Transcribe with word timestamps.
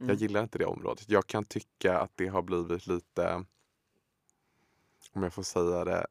Jag 0.00 0.14
gillar 0.14 0.42
inte 0.42 0.58
det 0.58 0.64
området. 0.64 1.08
Jag 1.08 1.26
kan 1.26 1.44
tycka 1.44 1.98
att 1.98 2.12
det 2.14 2.26
har 2.26 2.42
blivit 2.42 2.86
lite, 2.86 3.44
om 5.12 5.22
jag 5.22 5.34
får 5.34 5.42
säga 5.42 5.84
det, 5.84 6.06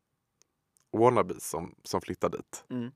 wannabes 0.92 1.50
som, 1.50 1.76
som 1.84 2.02
flyttar 2.02 2.30
dit. 2.30 2.66
Mm. 2.70 2.92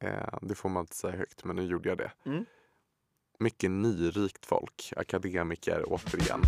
Eh, 0.00 0.38
det 0.42 0.54
får 0.54 0.68
man 0.68 0.80
inte 0.80 0.96
säga 0.96 1.16
högt, 1.16 1.44
men 1.44 1.56
nu 1.56 1.62
gjorde 1.62 1.88
jag 1.88 1.98
det. 1.98 2.12
Mm. 2.24 2.44
Mycket 3.38 3.70
nyrikt 3.70 4.46
folk, 4.46 4.92
akademiker 4.96 5.84
återigen. 5.86 6.42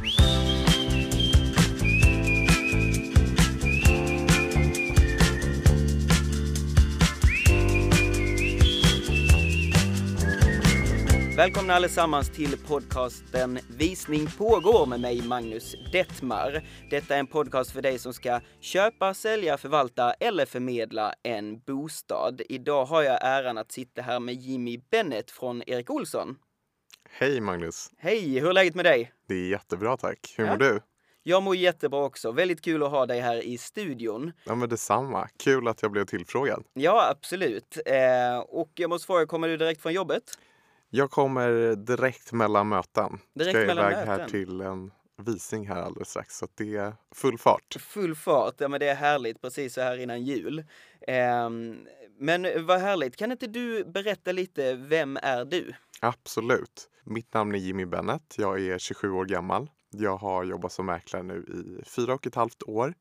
Välkomna 11.37 11.75
allesammans 11.75 12.31
till 12.31 12.59
podcasten 12.69 13.59
Visning 13.79 14.27
pågår 14.39 14.87
med 14.87 15.01
mig 15.01 15.23
Magnus 15.23 15.75
Detmar. 15.93 16.65
Detta 16.91 17.15
är 17.15 17.19
en 17.19 17.27
podcast 17.27 17.71
för 17.71 17.83
dig 17.83 17.99
som 17.99 18.13
ska 18.15 18.41
köpa, 18.61 19.15
sälja, 19.15 19.59
förvalta 19.59 20.13
eller 20.13 20.47
förmedla 20.47 21.15
en 21.23 21.59
bostad. 21.59 22.41
Idag 22.49 22.85
har 22.85 23.03
jag 23.03 23.19
äran 23.23 23.59
att 23.59 23.73
sitta 23.73 24.03
här 24.03 24.21
med 24.21 24.35
Jimmy 24.35 24.79
Bennett 24.91 25.31
från 25.31 25.63
Erik 25.67 25.91
Olsson. 25.91 26.37
Hej 27.11 27.41
Magnus! 27.41 27.91
Hej, 27.99 28.39
hur 28.39 28.49
är 28.49 28.53
läget 28.53 28.75
med 28.75 28.85
dig? 28.85 29.13
Det 29.29 29.35
är 29.35 29.49
jättebra 29.51 29.97
tack. 29.97 30.35
Hur 30.37 30.45
Ja. 30.45 30.51
mår 30.51 30.59
du? 30.59 30.81
Jag 31.23 31.43
mår 31.43 31.57
jättebra 31.57 32.05
också. 32.05 32.33
Väldigt 32.33 32.63
kul 32.65 32.83
att 32.83 32.91
ha 32.91 33.07
dig 33.07 33.21
här 33.21 33.37
i 33.45 33.59
studion. 33.59 34.33
Ja 34.45 34.55
men 34.55 34.69
detsamma. 34.69 35.29
Kul 35.45 35.69
att 35.69 35.83
jag 35.83 35.91
blev 35.91 36.05
tillfrågad. 36.05 36.65
Ja, 36.75 37.09
absolut. 37.11 37.79
Eh, 37.87 38.39
och 38.39 38.71
jag 38.75 38.91
måste 38.91 39.07
fråga, 39.07 39.27
kommer 39.27 39.49
du 39.49 39.57
direkt 39.57 39.83
från 39.83 39.93
jobbet? 39.93 40.23
Jag 40.97 41.11
kommer 41.11 41.77
direkt 41.77 42.33
mellan 42.33 42.69
möten. 42.69 43.19
Direkt 43.35 43.59
Ska 43.59 43.67
mellan 43.67 43.93
iväg 43.93 44.07
här 44.07 44.19
möten? 44.19 44.31
till 44.31 44.61
en 44.61 44.91
visning 45.17 45.69
här 45.69 45.83
alldeles 45.83 46.09
strax. 46.09 46.39
Så 46.39 46.49
det 46.55 46.77
är 46.77 46.95
full 47.15 47.39
fart. 47.39 47.77
Full 47.81 48.15
fart, 48.15 48.55
ja 48.59 48.69
men 48.69 48.81
det 48.81 48.89
är 48.89 48.95
härligt 48.95 49.41
precis 49.41 49.75
så 49.75 49.81
här 49.81 49.99
innan 49.99 50.25
jul. 50.25 50.65
Ehm, 51.07 51.87
men 52.19 52.67
vad 52.67 52.81
härligt, 52.81 53.17
kan 53.17 53.33
inte 53.33 53.47
du 53.47 53.85
berätta 53.85 54.33
lite, 54.33 54.75
vem 54.75 55.19
är 55.23 55.45
du? 55.45 55.73
Absolut. 56.01 56.91
Mitt 57.05 57.35
namn 57.35 57.55
är 57.55 57.59
Jimmy 57.59 57.85
Bennett. 57.85 58.35
Jag 58.39 58.61
är 58.61 58.79
27 58.79 59.11
år 59.11 59.25
gammal. 59.25 59.71
Jag 59.91 60.17
har 60.17 60.45
jobbat 60.45 60.73
som 60.73 60.87
mäklare 60.87 61.23
nu 61.23 61.45
i 61.49 61.85
fyra 61.85 62.15
och 62.15 62.27
ett 62.27 62.35
halvt 62.35 62.63
år. 62.63 62.95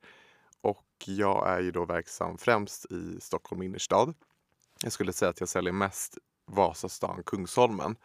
Och 0.62 0.86
jag 1.06 1.50
är 1.50 1.60
ju 1.60 1.72
då 1.72 1.86
verksam 1.86 2.38
främst 2.38 2.92
i 2.92 3.18
Stockholm 3.22 3.62
innerstad. 3.62 4.14
Jag 4.84 4.92
skulle 4.92 5.14
säga 5.14 5.30
att 5.30 5.40
jag 5.40 5.50
säljer 5.50 5.74
mest 5.74 6.18
Vasastan, 6.46 7.24
Kungsholmen. 7.26 7.96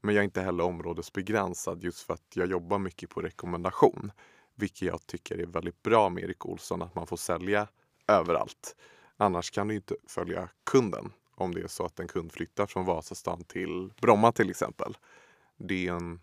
Men 0.00 0.14
jag 0.14 0.22
är 0.22 0.24
inte 0.24 0.40
heller 0.40 0.64
områdesbegränsad 0.64 1.84
just 1.84 2.00
för 2.00 2.14
att 2.14 2.32
jag 2.34 2.50
jobbar 2.50 2.78
mycket 2.78 3.10
på 3.10 3.20
rekommendation. 3.20 4.12
Vilket 4.54 4.82
jag 4.82 5.06
tycker 5.06 5.38
är 5.38 5.46
väldigt 5.46 5.82
bra 5.82 6.08
med 6.08 6.24
Erik 6.24 6.46
Olsson, 6.46 6.82
att 6.82 6.94
man 6.94 7.06
får 7.06 7.16
sälja 7.16 7.68
överallt. 8.06 8.76
Annars 9.16 9.50
kan 9.50 9.68
du 9.68 9.74
inte 9.74 9.96
följa 10.06 10.48
kunden 10.64 11.12
om 11.34 11.54
det 11.54 11.60
är 11.60 11.68
så 11.68 11.84
att 11.84 12.00
en 12.00 12.08
kund 12.08 12.32
flyttar 12.32 12.66
från 12.66 12.84
Vasastan 12.84 13.44
till 13.44 13.92
Bromma 14.00 14.32
till 14.32 14.50
exempel. 14.50 14.96
Det 15.56 15.88
är 15.88 15.92
en 15.92 16.20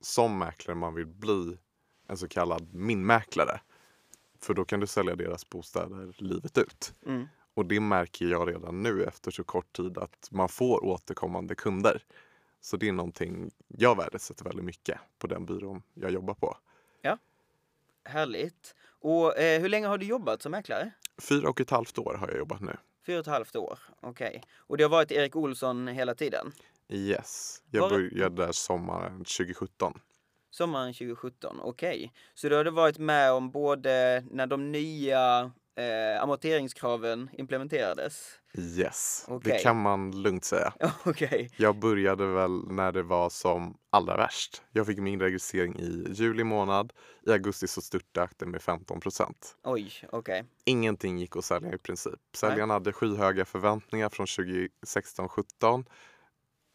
som 0.00 0.38
mäklare 0.38 0.76
man 0.76 0.94
vill 0.94 1.06
bli 1.06 1.58
en 2.06 2.16
så 2.16 2.28
kallad 2.28 2.74
minmäklare. 2.74 3.60
För 4.38 4.54
då 4.54 4.64
kan 4.64 4.80
du 4.80 4.86
sälja 4.86 5.16
deras 5.16 5.50
bostäder 5.50 6.14
livet 6.18 6.58
ut. 6.58 6.94
Mm. 7.06 7.28
Och 7.60 7.66
det 7.66 7.80
märker 7.80 8.26
jag 8.26 8.48
redan 8.48 8.82
nu 8.82 9.04
efter 9.04 9.30
så 9.30 9.44
kort 9.44 9.72
tid 9.72 9.98
att 9.98 10.28
man 10.30 10.48
får 10.48 10.84
återkommande 10.84 11.54
kunder. 11.54 12.02
Så 12.60 12.76
det 12.76 12.88
är 12.88 12.92
någonting 12.92 13.50
jag 13.68 13.96
värdesätter 13.96 14.44
väldigt 14.44 14.64
mycket 14.64 14.98
på 15.18 15.26
den 15.26 15.46
byrån 15.46 15.82
jag 15.94 16.10
jobbar 16.10 16.34
på. 16.34 16.56
Härligt. 18.04 18.74
Och 19.00 19.38
eh, 19.38 19.60
hur 19.60 19.68
länge 19.68 19.86
har 19.86 19.98
du 19.98 20.06
jobbat 20.06 20.42
som 20.42 20.50
mäklare? 20.52 20.90
Fyra 21.18 21.48
och 21.48 21.60
ett 21.60 21.70
halvt 21.70 21.98
år 21.98 22.14
har 22.14 22.28
jag 22.28 22.38
jobbat 22.38 22.60
nu. 22.60 22.76
Fyra 23.06 23.16
och 23.16 23.20
ett 23.20 23.32
halvt 23.32 23.56
år, 23.56 23.78
okej. 24.00 24.42
Och 24.56 24.76
det 24.76 24.82
har 24.84 24.90
varit 24.90 25.12
Erik 25.12 25.36
Olsson 25.36 25.88
hela 25.88 26.14
tiden? 26.14 26.52
Yes. 26.88 27.62
Jag 27.70 27.80
Var- 27.80 27.90
började 27.90 28.46
där 28.46 28.52
sommaren 28.52 29.18
2017. 29.18 30.00
Sommaren 30.50 30.92
2017, 30.94 31.60
okej. 31.62 32.12
Så 32.34 32.48
då 32.48 32.56
har 32.56 32.64
du 32.64 32.70
varit 32.70 32.98
med 32.98 33.32
om 33.32 33.50
både 33.50 34.24
när 34.30 34.46
de 34.46 34.72
nya 34.72 35.52
eh, 35.76 36.22
amorteringskraven 36.22 37.30
implementerades? 37.32 38.40
Yes, 38.54 39.24
Okej. 39.28 39.52
det 39.52 39.58
kan 39.58 39.82
man 39.82 40.22
lugnt 40.22 40.44
säga. 40.44 40.72
okej. 41.04 41.50
Jag 41.56 41.78
började 41.78 42.26
väl 42.26 42.72
när 42.72 42.92
det 42.92 43.02
var 43.02 43.30
som 43.30 43.78
allra 43.90 44.16
värst. 44.16 44.62
Jag 44.72 44.86
fick 44.86 44.98
min 44.98 45.20
registrering 45.20 45.78
i 45.78 46.06
juli 46.10 46.44
månad. 46.44 46.92
I 47.26 47.30
augusti 47.30 47.68
så 47.68 47.80
störtade 47.80 48.24
akten 48.24 48.50
med 48.50 48.62
15 48.62 49.00
procent. 49.00 49.56
Oj, 49.64 49.92
okej. 50.12 50.44
Ingenting 50.64 51.18
gick 51.18 51.36
att 51.36 51.44
sälja 51.44 51.74
i 51.74 51.78
princip. 51.78 52.20
Säljarna 52.36 52.74
hade 52.74 52.92
skyhöga 52.92 53.44
förväntningar 53.44 54.08
från 54.08 54.26
2016-17. 54.26 55.84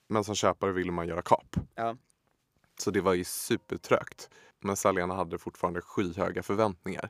Men 0.10 0.24
som 0.24 0.36
köpare 0.36 0.72
ville 0.72 0.92
man 0.92 1.08
göra 1.08 1.22
kap. 1.22 1.56
Ja. 1.76 1.98
Så 2.80 2.92
det 2.92 3.02
var 3.02 3.14
ju 3.14 3.24
supertrögt. 3.24 4.30
Men 4.60 4.76
säljarna 4.76 5.14
hade 5.14 5.38
fortfarande 5.38 5.82
skyhöga 5.82 6.44
förväntningar. 6.44 7.10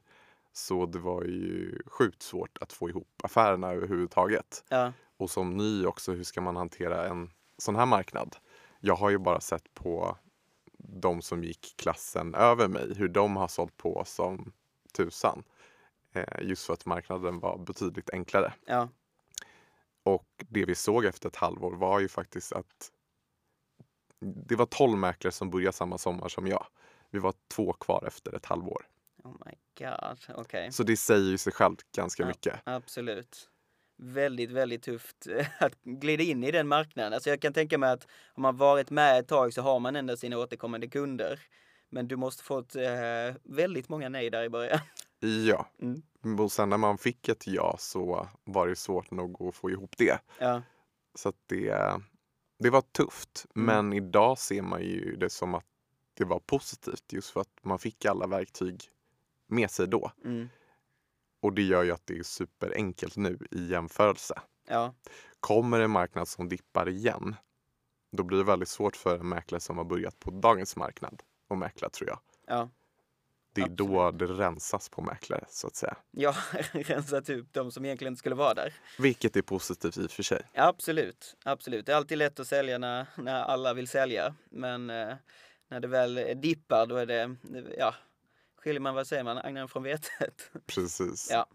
Så 0.58 0.86
det 0.86 1.00
var 1.00 1.24
ju 1.24 1.80
sjukt 1.86 2.22
svårt 2.22 2.58
att 2.62 2.74
få 2.74 2.90
ihop 2.90 3.22
affärerna 3.24 3.72
överhuvudtaget. 3.72 4.64
Ja, 4.70 4.94
Och 5.18 5.30
som 5.32 5.58
ny 5.58 5.86
också, 5.86 6.12
hur 6.12 6.24
ska 6.24 6.42
man 6.42 6.56
hantera 6.56 7.08
en 7.08 7.32
sån 7.58 7.76
här 7.76 7.86
marknad? 7.86 8.36
Jag 8.80 8.96
har 8.96 9.10
ju 9.10 9.18
bara 9.18 9.42
sett 9.42 9.74
på 9.74 10.18
de 10.78 11.22
som 11.22 11.44
gick 11.44 11.74
klassen 11.78 12.36
över 12.36 12.68
mig, 12.68 12.94
hur 12.96 13.08
de 13.08 13.36
har 13.36 13.48
sålt 13.48 13.78
på 13.78 14.04
som 14.06 14.54
tusan. 14.94 15.44
Eh, 16.14 16.42
just 16.42 16.66
för 16.66 16.74
att 16.74 16.86
marknaden 16.86 17.40
var 17.40 17.58
betydligt 17.58 18.10
enklare. 18.10 18.54
ja, 18.66 18.90
Och 20.04 20.46
det 20.50 20.66
vi 20.66 20.76
såg 20.76 21.06
efter 21.06 21.30
ett 21.30 21.36
halvår 21.36 21.72
var 21.76 22.00
ju 22.00 22.08
faktiskt 22.08 22.54
att 22.54 22.92
det 24.20 24.56
var 24.56 24.66
12 24.66 24.98
mäklare 24.98 25.32
som 25.32 25.50
började 25.50 25.74
samma 25.74 25.98
sommar 25.98 26.28
som 26.28 26.48
jag. 26.48 26.66
Vi 27.10 27.20
var 27.20 27.34
två 27.48 27.74
kvar 27.74 28.04
efter 28.08 28.36
ett 28.36 28.46
halvår. 28.46 28.86
Oh 29.26 29.36
my 29.46 29.52
god, 29.80 30.20
okej. 30.36 30.72
Så 30.72 30.84
det 30.84 30.98
säger 30.98 31.30
ju 31.30 31.38
sig 31.38 31.54
självt 31.54 31.92
ganska 31.96 32.24
Ja. 32.24 32.28
mycket. 32.28 32.60
Absolut. 32.64 33.50
Väldigt, 33.98 34.52
väldigt 34.52 34.84
tufft 34.84 35.28
att 35.60 35.82
glida 35.84 36.24
in 36.24 36.44
i 36.44 36.52
den 36.52 36.68
marknaden. 36.68 37.14
Alltså 37.14 37.30
jag 37.30 37.42
kan 37.42 37.54
tänka 37.54 37.78
mig 37.78 37.92
att 37.92 38.08
om 38.34 38.42
man 38.42 38.58
varit 38.58 38.90
med 38.90 39.20
ett 39.20 39.28
tag 39.28 39.54
så 39.54 39.62
har 39.62 39.80
man 39.80 39.96
ändå 39.96 40.18
sina 40.18 40.38
återkommande 40.38 40.88
kunder. 40.88 41.40
Men 41.90 42.08
du 42.08 42.16
måste 42.16 42.44
fått 42.44 42.76
eh, 42.76 43.36
väldigt 43.44 43.90
många 43.90 44.10
nej 44.10 44.30
där 44.30 44.44
i 44.44 44.50
början. 44.50 44.80
Ja, 45.48 45.70
Mm. 45.82 46.40
och 46.40 46.52
sen 46.52 46.70
när 46.70 46.78
man 46.78 46.98
fick 46.98 47.28
ett 47.30 47.48
ja 47.48 47.76
så 47.80 48.28
var 48.44 48.68
det 48.68 48.76
svårt 48.76 49.12
nog 49.12 49.42
att 49.44 49.56
få 49.56 49.70
ihop 49.72 49.96
det. 49.98 50.20
Ja, 50.40 50.62
Så 51.16 51.30
att 51.30 51.36
det, 51.46 51.94
det 52.60 52.70
var 52.70 52.82
tufft. 52.82 53.46
Mm. 53.56 53.66
Men 53.66 53.94
idag 53.94 54.38
ser 54.38 54.62
man 54.62 54.82
ju 54.82 55.16
det 55.16 55.30
som 55.30 55.54
att 55.56 55.66
det 56.14 56.24
var 56.26 56.40
positivt 56.40 57.14
just 57.14 57.30
för 57.30 57.42
att 57.42 57.60
man 57.64 57.80
fick 57.80 58.06
alla 58.06 58.28
verktyg 58.28 58.84
med 59.48 59.72
sig 59.72 59.88
då. 59.88 60.12
mm, 60.24 60.50
Och 61.42 61.54
det 61.54 61.62
gör 61.62 61.84
ju 61.84 61.92
att 61.92 62.06
det 62.08 62.18
är 62.20 62.24
superenkelt 62.24 63.16
nu 63.18 63.38
i 63.52 63.66
jämförelse. 63.68 64.42
ja, 64.68 64.94
Kommer 65.40 65.80
en 65.80 65.92
marknad 65.92 66.28
som 66.28 66.50
dippar 66.50 66.90
igen, 66.90 67.36
då 68.12 68.24
blir 68.24 68.38
det 68.38 68.44
väldigt 68.44 68.70
svårt 68.70 68.96
för 68.96 69.18
en 69.20 69.30
mäklare 69.30 69.62
som 69.62 69.78
har 69.78 69.86
börjat 69.86 70.20
på 70.20 70.32
dagens 70.32 70.76
marknad 70.76 71.24
att 71.50 71.58
mäkla 71.58 71.90
tror 71.90 72.10
jag. 72.10 72.20
ja. 72.48 72.70
Det 73.54 73.62
är 73.62 73.68
då 73.70 74.12
det 74.12 74.26
rensas 74.26 74.90
på 74.90 75.02
mäklare 75.02 75.46
så 75.50 75.68
att 75.68 75.76
säga. 75.76 75.98
Jag 76.12 76.32
har 76.32 76.62
rensat 76.84 77.30
upp 77.30 77.54
de 77.54 77.72
som 77.72 77.86
egentligen 77.86 78.12
inte 78.14 78.20
skulle 78.20 78.36
vara 78.36 78.54
där. 78.54 78.74
Vilket 79.00 79.36
är 79.36 79.42
positivt 79.42 79.98
i 79.98 80.06
och 80.06 80.12
för 80.12 80.24
sig. 80.24 80.42
Absolut, 80.54 81.36
absolut. 81.44 81.86
Det 81.86 81.92
är 81.92 81.96
alltid 81.96 82.18
lätt 82.18 82.40
att 82.40 82.48
sälja 82.48 82.78
när, 82.78 83.06
när 83.18 83.42
alla 83.44 83.74
vill 83.74 83.88
sälja. 83.88 84.36
Men 84.50 84.90
eh, 84.90 85.16
när 85.68 85.80
det 85.80 85.88
väl 85.88 86.42
dippar 86.42 86.86
då 86.86 86.96
är 86.96 87.06
det, 87.06 87.36
ja, 87.78 87.96
skiljer 88.66 88.82
man, 88.82 88.96
vad 88.96 89.08
säger 89.08 89.24
man, 89.24 89.38
agnarna 89.38 89.68
från 89.68 89.84
vetet. 89.84 90.52
Precis. 90.68 91.28
Ja. 91.32 91.48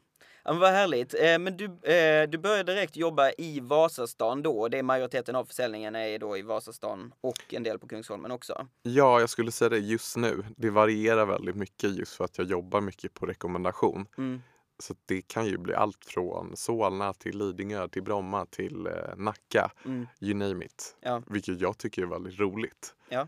Ja, 0.45 0.53
men 0.53 0.61
vad 0.61 0.71
härligt. 0.71 1.15
Eh, 1.15 1.39
men 1.39 1.57
du, 1.57 1.65
eh, 1.65 2.29
du 2.29 2.39
började 2.39 2.75
direkt 2.75 2.97
jobba 2.97 3.31
i 3.39 3.61
Vasastan 3.61 4.43
då. 4.43 4.69
Det 4.69 4.79
är 4.79 4.83
majoriteten 4.83 5.37
av 5.37 5.45
försäljningen 5.45 5.97
är 5.97 6.19
då 6.19 6.37
i 6.37 6.43
Vasastan 6.43 7.15
och 7.21 7.55
en 7.55 7.63
del 7.63 7.79
på 7.79 7.89
Kungsholmen 7.89 8.31
också. 8.31 8.67
Ja, 8.83 9.21
jag 9.21 9.31
skulle 9.31 9.53
säga 9.53 9.69
det 9.69 9.79
just 9.79 10.17
nu. 10.17 10.45
Det 10.57 10.71
varierar 10.71 11.27
väldigt 11.27 11.57
mycket 11.57 11.97
just 11.97 12.15
för 12.15 12.25
att 12.25 12.39
jag 12.39 12.47
jobbar 12.47 12.81
mycket 12.81 13.15
på 13.15 13.27
rekommendation. 13.27 14.07
Mm. 14.19 14.43
Så 14.79 14.95
det 15.07 15.23
kan 15.23 15.47
ju 15.47 15.59
bli 15.59 15.75
allt 15.75 16.05
från 16.05 16.57
Solna 16.57 17.13
till 17.13 17.39
Lidingö 17.39 17.89
till 17.89 18.03
Bromma 18.03 18.47
till 18.47 18.87
eh, 18.87 18.93
Nacka. 19.17 19.71
Mm. 19.85 20.07
You 20.21 20.35
name 20.35 20.65
it. 20.65 20.97
Ja. 21.01 21.23
Vilket 21.27 21.61
jag 21.61 21.79
tycker 21.79 22.03
är 22.03 22.07
väldigt 22.07 22.39
roligt. 22.39 22.95
Ja. 23.09 23.27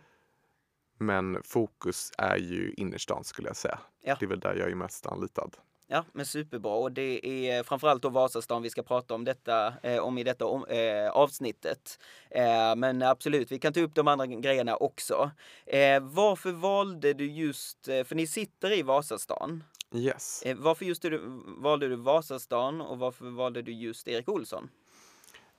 Men 0.99 1.43
fokus 1.45 2.13
är 2.19 2.37
ju 2.37 2.75
innerstan 2.77 3.25
skulle 3.25 3.49
jag 3.49 3.57
säga. 3.57 3.79
Ja. 4.03 4.17
Det 4.21 4.27
är 4.27 4.29
väl 4.29 4.41
där 4.41 4.55
jag 4.55 4.71
är 4.71 4.75
mest 4.75 5.07
anlitad. 5.07 5.57
Ja, 5.87 6.05
men 6.13 6.27
superbra. 6.27 6.73
Och 6.73 6.93
det 6.93 7.27
är 7.27 7.63
framförallt 7.63 8.03
då 8.03 8.09
Vasastan 8.09 8.63
vi 8.63 8.71
ska 8.71 8.83
prata 8.83 9.15
om 9.15 9.25
detta, 9.25 9.75
eh, 9.83 9.99
om 9.99 10.19
i 10.19 10.25
detta 10.25 10.47
om, 10.47 10.65
eh, 10.65 11.11
avsnittet. 11.11 11.99
Eh, 12.31 12.77
men 12.77 13.03
absolut, 13.03 13.53
vi 13.53 13.59
kan 13.59 13.73
ta 13.73 13.81
upp 13.81 13.95
de 13.95 14.09
andra 14.09 14.27
grejerna 14.27 14.77
också. 14.77 15.31
Eh, 15.67 16.01
varför 16.01 16.53
valde 16.53 17.13
du 17.13 17.33
just, 17.33 17.89
eh, 17.89 18.05
för 18.05 18.15
ni 18.15 18.27
sitter 18.27 18.79
i 18.79 18.83
Vasastan. 18.83 19.65
Yes. 19.95 20.43
Eh, 20.43 20.57
varför 20.57 20.85
just 20.85 21.03
du, 21.03 21.21
valde 21.59 21.89
du 21.89 21.97
Vasastan 21.97 22.81
och 22.81 22.99
varför 22.99 23.31
valde 23.31 23.63
du 23.63 23.73
just 23.73 24.09
Erik 24.09 24.29
Olsson? 24.29 24.69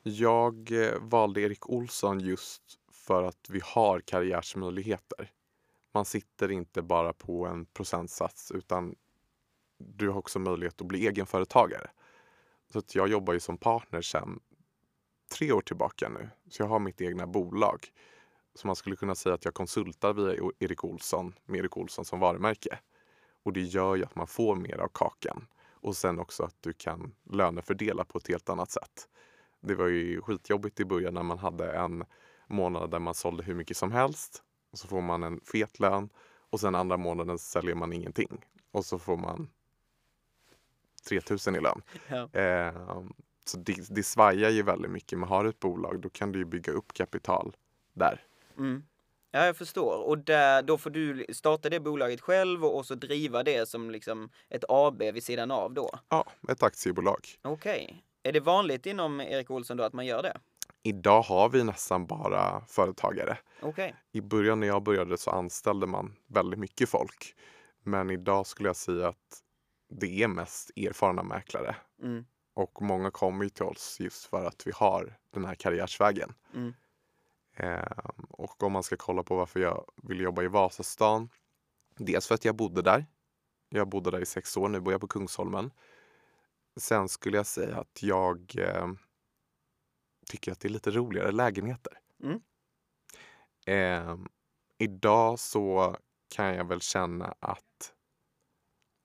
Jag 0.04 0.72
eh, 0.72 1.00
valde 1.02 1.42
Erik 1.42 1.70
Olsson 1.70 2.20
just 2.20 2.62
för 3.04 3.24
att 3.24 3.50
vi 3.50 3.62
har 3.64 4.00
karriärsmöjligheter. 4.00 5.32
Man 5.94 6.06
sitter 6.06 6.52
inte 6.52 6.82
bara 6.82 7.14
på 7.14 7.46
en 7.46 7.66
procentsats 7.66 8.52
utan 8.52 8.96
du 9.78 10.10
har 10.10 10.18
också 10.18 10.40
möjlighet 10.40 10.82
att 10.82 10.88
bli 10.88 11.08
egenföretagare. 11.08 11.90
Så 12.72 12.80
att 12.80 12.96
jag 12.96 13.08
jobbar 13.08 13.34
ju 13.34 13.40
som 13.40 13.58
partner 13.58 14.02
sedan 14.02 14.40
tre 15.38 15.52
år 15.52 15.62
tillbaka 15.62 16.10
nu. 16.10 16.30
Så 16.50 16.62
jag 16.62 16.68
har 16.68 16.80
mitt 16.80 17.02
egna 17.02 17.28
bolag. 17.28 17.88
Så 18.56 18.68
man 18.68 18.76
skulle 18.76 18.96
kunna 18.96 19.16
säga 19.16 19.36
att 19.36 19.46
jag 19.46 19.54
konsultar 19.54 20.14
via 20.14 20.34
e- 20.34 20.52
Erik 20.60 20.84
Olsson 20.84 21.34
med 21.46 21.60
Erik 21.60 21.78
Olsson 21.78 22.06
som 22.06 22.20
varumärke. 22.20 22.80
Och 23.44 23.54
det 23.54 23.62
gör 23.62 23.96
ju 23.96 24.04
att 24.04 24.16
man 24.16 24.28
får 24.28 24.56
mer 24.56 24.78
av 24.78 24.88
kakan. 24.94 25.48
Och 25.72 25.96
sen 25.96 26.20
också 26.20 26.44
att 26.44 26.56
du 26.60 26.74
kan 26.74 27.16
lönefördela 27.30 28.06
på 28.06 28.18
ett 28.18 28.28
helt 28.28 28.50
annat 28.50 28.72
sätt. 28.72 29.10
Det 29.62 29.76
var 29.76 29.88
ju 29.88 30.22
skitjobbigt 30.22 30.80
i 30.80 30.86
början 30.86 31.14
när 31.14 31.24
man 31.24 31.40
hade 31.40 31.74
en 31.74 32.04
månad 32.48 32.92
där 32.92 33.00
man 33.00 33.14
sålde 33.14 33.44
hur 33.44 33.56
mycket 33.56 33.78
som 33.78 33.92
helst. 33.92 34.44
Och 34.72 34.80
så 34.80 34.88
får 34.88 35.02
man 35.02 35.24
en 35.24 35.40
fet 35.52 35.80
lön 35.80 36.10
och 36.50 36.60
sen 36.60 36.76
andra 36.76 36.98
månaden 36.98 37.40
säljer 37.40 37.76
man 37.76 37.94
ingenting. 37.94 38.46
Och 38.72 38.86
så 38.86 39.00
får 39.00 39.18
man 39.18 39.50
3000 41.10 41.56
i 41.56 41.60
lön. 41.60 41.82
Ja. 42.08 42.40
Eh, 42.40 43.04
så 43.46 43.58
det, 43.58 43.76
det 43.90 44.04
svajar 44.04 44.50
ju 44.50 44.64
väldigt 44.64 44.92
mycket. 44.92 45.20
Men 45.20 45.30
har 45.30 45.44
du 45.44 45.50
ett 45.50 45.60
bolag 45.60 46.00
då 46.02 46.10
kan 46.10 46.32
du 46.32 46.40
ju 46.40 46.46
bygga 46.46 46.74
upp 46.74 46.94
kapital 46.94 47.56
där. 47.94 48.22
Mm. 48.58 48.84
Ja, 49.32 49.46
jag 49.46 49.58
förstår. 49.58 50.08
Och 50.08 50.18
där, 50.18 50.62
då 50.62 50.78
får 50.78 50.90
du 50.90 51.26
starta 51.30 51.70
det 51.70 51.80
bolaget 51.80 52.22
själv 52.22 52.66
och, 52.66 52.78
och 52.78 52.86
så 52.86 52.96
driva 52.96 53.44
det 53.44 53.70
som 53.70 53.92
liksom 53.92 54.30
ett 54.50 54.64
AB 54.70 55.02
vid 55.02 55.24
sidan 55.24 55.52
av 55.52 55.74
då? 55.74 55.92
Ja, 56.10 56.26
ett 56.50 56.64
aktiebolag. 56.64 57.28
Okej. 57.42 58.04
Är 58.24 58.32
det 58.32 58.40
vanligt 58.40 58.86
inom 58.86 59.22
Erik 59.22 59.52
Olsson 59.52 59.78
då 59.78 59.84
att 59.84 59.94
man 59.94 60.06
gör 60.06 60.24
det? 60.24 60.40
Idag 60.84 61.22
har 61.22 61.50
vi 61.50 61.64
nästan 61.64 62.06
bara 62.06 62.66
företagare. 62.66 63.38
Okej. 63.62 63.96
I 64.12 64.22
början 64.22 64.60
när 64.60 64.68
jag 64.68 64.84
började 64.84 65.18
så 65.18 65.32
anställde 65.32 65.88
man 65.88 66.16
väldigt 66.28 66.60
mycket 66.60 66.90
folk. 66.90 67.36
Men 67.84 68.10
idag 68.10 68.48
skulle 68.48 68.70
jag 68.70 68.76
säga 68.76 69.08
att 69.08 69.44
det 69.90 70.24
är 70.24 70.28
mest 70.28 70.72
erfarna 70.76 71.24
mäklare. 71.24 71.76
Mm. 72.02 72.26
Och 72.54 72.82
många 72.82 73.12
kommer 73.12 73.50
till 73.50 73.64
oss 73.66 73.98
just 74.00 74.26
för 74.26 74.46
att 74.46 74.68
vi 74.68 74.72
har 74.76 75.18
den 75.34 75.46
här 75.46 75.56
karriärsvägen. 75.56 76.34
Mm. 76.54 76.74
Eh, 77.56 78.10
och 78.30 78.64
om 78.64 78.72
man 78.72 78.84
ska 78.84 78.98
kolla 78.98 79.24
på 79.24 79.36
varför 79.36 79.60
jag 79.60 79.86
vill 80.04 80.20
jobba 80.20 80.44
i 80.44 80.48
Vasastan. 80.48 81.30
Dels 81.98 82.28
för 82.28 82.36
att 82.36 82.46
jag 82.46 82.56
bodde 82.56 82.82
där. 82.82 83.06
Jag 83.70 83.90
bodde 83.90 84.12
där 84.12 84.22
i 84.22 84.26
sex 84.26 84.58
år, 84.58 84.70
nu 84.70 84.80
bor 84.80 84.94
jag 84.94 85.02
på 85.02 85.08
Kungsholmen. 85.08 85.72
Sen 86.78 87.10
skulle 87.10 87.38
jag 87.38 87.46
säga 87.46 87.78
att 87.78 88.04
jag 88.04 88.56
eh, 88.58 88.88
tycker 90.26 90.52
att 90.52 90.60
det 90.60 90.68
är 90.68 90.70
lite 90.70 90.92
roligare 90.92 91.32
lägenheter. 91.32 91.94
Mm. 92.24 92.42
Eh, 93.66 94.18
idag 94.78 95.40
så 95.40 95.98
kan 96.36 96.56
jag 96.56 96.68
väl 96.68 96.82
känna 96.82 97.36
att 97.40 97.94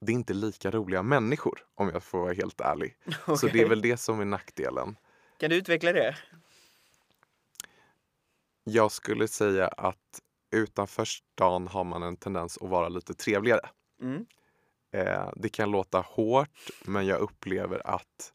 det 0.05 0.11
är 0.11 0.13
inte 0.13 0.33
lika 0.33 0.71
roliga 0.71 1.03
människor 1.03 1.65
om 1.75 1.89
jag 1.89 2.03
får 2.03 2.19
vara 2.19 2.33
helt 2.33 2.61
ärlig. 2.61 2.97
Så 3.37 3.47
det 3.47 3.61
är 3.61 3.69
väl 3.69 3.81
det 3.81 3.97
som 3.97 4.19
är 4.19 4.25
nackdelen. 4.25 4.97
Kan 5.37 5.49
du 5.49 5.55
utveckla 5.55 5.91
det? 5.93 6.17
Jag 8.63 8.91
skulle 8.91 9.27
säga 9.27 9.67
att 9.67 10.21
utanför 10.51 11.05
stan 11.05 11.67
har 11.67 11.83
man 11.83 12.03
en 12.03 12.17
tendens 12.17 12.57
att 12.57 12.69
vara 12.69 12.89
lite 12.89 13.13
trevligare. 13.13 13.69
Mm. 14.01 14.25
Eh, 14.91 15.29
det 15.35 15.49
kan 15.49 15.71
låta 15.71 15.99
hårt, 15.99 16.69
men 16.85 17.05
jag 17.05 17.19
upplever 17.19 17.87
att 17.87 18.33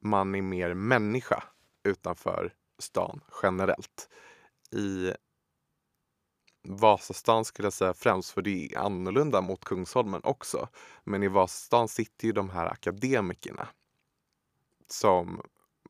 man 0.00 0.34
är 0.34 0.42
mer 0.42 0.74
människa 0.74 1.44
utanför 1.84 2.54
stan 2.78 3.20
generellt. 3.42 4.08
I 4.72 5.12
Vasastan 6.68 7.44
skulle 7.44 7.66
jag 7.66 7.72
säga 7.72 7.94
främst, 7.94 8.30
för 8.30 8.42
det 8.42 8.74
är 8.74 8.78
annorlunda 8.78 9.40
mot 9.40 9.64
Kungsholmen 9.64 10.20
också. 10.24 10.68
Men 11.04 11.22
i 11.22 11.28
Vasastan 11.28 11.88
sitter 11.88 12.26
ju 12.26 12.32
de 12.32 12.50
här 12.50 12.66
akademikerna 12.66 13.68
som 14.86 15.40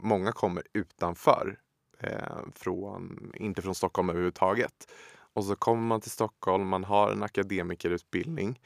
många 0.01 0.33
kommer 0.33 0.63
utanför, 0.73 1.59
eh, 1.99 2.39
från, 2.55 3.33
inte 3.35 3.63
från 3.63 3.75
Stockholm 3.75 4.11
överhuvudtaget. 4.11 4.93
Och 5.33 5.45
så 5.45 5.57
kommer 5.57 5.83
man 5.83 6.01
till 6.01 6.11
Stockholm, 6.11 6.69
man 6.69 6.85
har 6.85 7.13
en 7.13 7.23
akademikerutbildning 7.23 8.61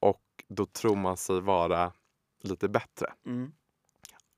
och 0.00 0.44
då 0.48 0.66
tror 0.66 0.96
man 0.96 1.16
sig 1.16 1.40
vara 1.40 1.92
lite 2.42 2.68
bättre. 2.68 3.12
Mm. 3.26 3.52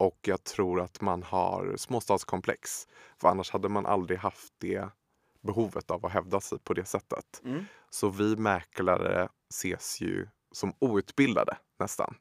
Och 0.01 0.19
jag 0.23 0.45
tror 0.45 0.81
att 0.81 1.01
man 1.01 1.23
har 1.23 1.77
småstadskomplex. 1.77 2.89
För 3.17 3.29
annars 3.29 3.51
hade 3.51 3.69
man 3.69 3.87
aldrig 3.87 4.19
haft 4.19 4.55
det 4.59 4.89
behovet 5.41 5.91
av 5.91 6.07
att 6.07 6.13
hävda 6.13 6.41
sig 6.41 6.59
på 6.59 6.75
det 6.75 6.85
sättet. 6.85 7.41
Mm. 7.45 7.65
Så 7.91 8.09
vi 8.09 8.37
mäklare 8.37 9.29
ses 9.51 10.01
ju 10.01 10.29
som 10.53 10.75
outbildade 10.79 11.59
nästan. 11.79 12.15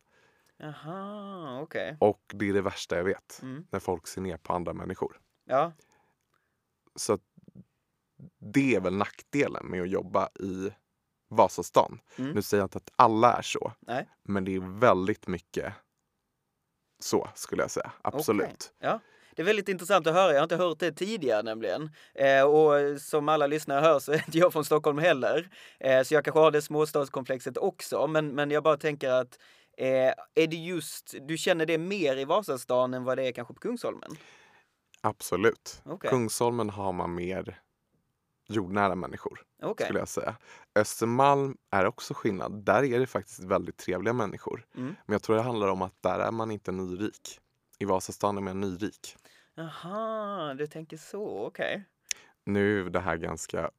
Jaha, 0.58 1.62
okej. 1.62 1.98
Och 2.00 2.22
det 2.34 2.50
är 2.50 2.54
det 2.54 2.62
värsta 2.62 2.98
jag 2.98 3.04
vet. 3.04 3.40
Mm. 3.42 3.68
När 3.72 3.80
folk 3.80 4.08
ser 4.08 4.22
ner 4.22 4.38
på 4.38 4.54
andra 4.54 4.74
människor. 4.74 5.20
Ja. 5.46 5.72
Så 6.96 7.14
att 7.14 7.24
det 8.40 8.76
är 8.76 8.80
väl 8.80 8.96
nackdelen 8.96 9.68
med 9.68 9.82
att 9.82 9.90
jobba 9.90 10.30
i 10.40 10.74
Vasastan. 11.28 12.00
Mm. 12.18 12.32
Nu 12.32 12.42
säger 12.42 12.62
jag 12.62 12.66
inte 12.66 12.78
att 12.78 12.92
alla 12.96 13.34
är 13.34 13.42
så. 13.42 13.74
Nej. 13.80 14.10
Men 14.24 14.46
det 14.46 14.56
är 14.56 14.80
väldigt 14.80 15.28
mycket 15.28 15.74
så 17.00 17.30
skulle 17.36 17.62
jag 17.62 17.72
säga. 17.72 17.92
Absolut. 18.02 18.74
Ja. 18.80 19.00
Det 19.36 19.42
är 19.44 19.46
väldigt 19.46 19.70
intressant 19.70 20.08
att 20.08 20.14
höra. 20.14 20.32
Jag 20.32 20.40
har 20.40 20.44
inte 20.44 20.56
hört 20.56 20.80
det 20.80 20.92
tidigare 20.92 21.42
nämligen. 21.42 21.92
Eh, 22.14 22.44
och 22.44 23.02
som 23.02 23.30
alla 23.30 23.48
lyssnare 23.48 23.82
hör 23.82 24.00
så 24.00 24.12
är 24.12 24.16
inte 24.16 24.38
jag 24.38 24.54
från 24.54 24.66
Stockholm 24.66 24.98
heller. 24.98 25.50
Eh, 25.80 26.04
så 26.04 26.14
jag 26.14 26.26
kanske 26.26 26.40
har 26.40 26.52
det 26.52 26.62
småstadskomplexet 26.62 27.58
också. 27.58 28.08
Men, 28.08 28.28
men 28.36 28.52
jag 28.52 28.64
bara 28.64 28.78
tänker 28.78 29.10
att 29.10 29.40
eh, 29.78 30.14
är 30.36 30.48
det 30.48 30.56
just, 30.56 31.16
du 31.22 31.38
känner 31.38 31.66
det 31.66 31.78
mer 31.78 32.18
i 32.18 32.26
Vasastan 32.26 32.94
än 32.94 33.04
vad 33.04 33.18
det 33.18 33.28
är 33.28 33.32
kanske 33.32 33.54
på 33.54 33.60
Kungsholmen? 33.60 34.12
Absolut. 35.02 35.82
Okej. 35.86 36.10
Kungsholmen 36.10 36.70
har 36.70 36.94
man 36.94 37.16
mer 37.16 37.60
jordnära 38.48 38.96
människor 38.96 39.42
Okej. 39.62 39.86
skulle 39.86 40.00
jag 40.00 40.08
säga. 40.08 40.36
Östermalm 40.76 41.58
är 41.72 41.86
också 41.86 42.14
skillnad. 42.14 42.66
Där 42.66 42.84
är 42.84 43.00
det 43.00 43.08
faktiskt 43.08 43.40
väldigt 43.40 43.78
trevliga 43.78 44.14
människor. 44.14 44.66
Mm. 44.76 44.96
Men 45.06 45.14
jag 45.14 45.22
tror 45.22 45.36
det 45.36 45.42
handlar 45.42 45.68
om 45.68 45.82
att 45.82 46.02
där 46.02 46.20
är 46.20 46.32
man 46.32 46.52
inte 46.52 46.72
nyrik. 46.72 47.40
I 47.80 47.86
Vasastan 47.86 48.38
är 48.38 48.42
man 48.42 48.60
nyrik. 48.60 49.16
Jaha, 49.56 50.54
du 50.54 50.68
tänker 50.68 50.98
så. 50.98 51.46
Okej. 51.46 51.86
Nu 52.46 52.86
är 52.86 52.90
det 52.90 53.00
här 53.00 53.18
ganska 53.18 53.72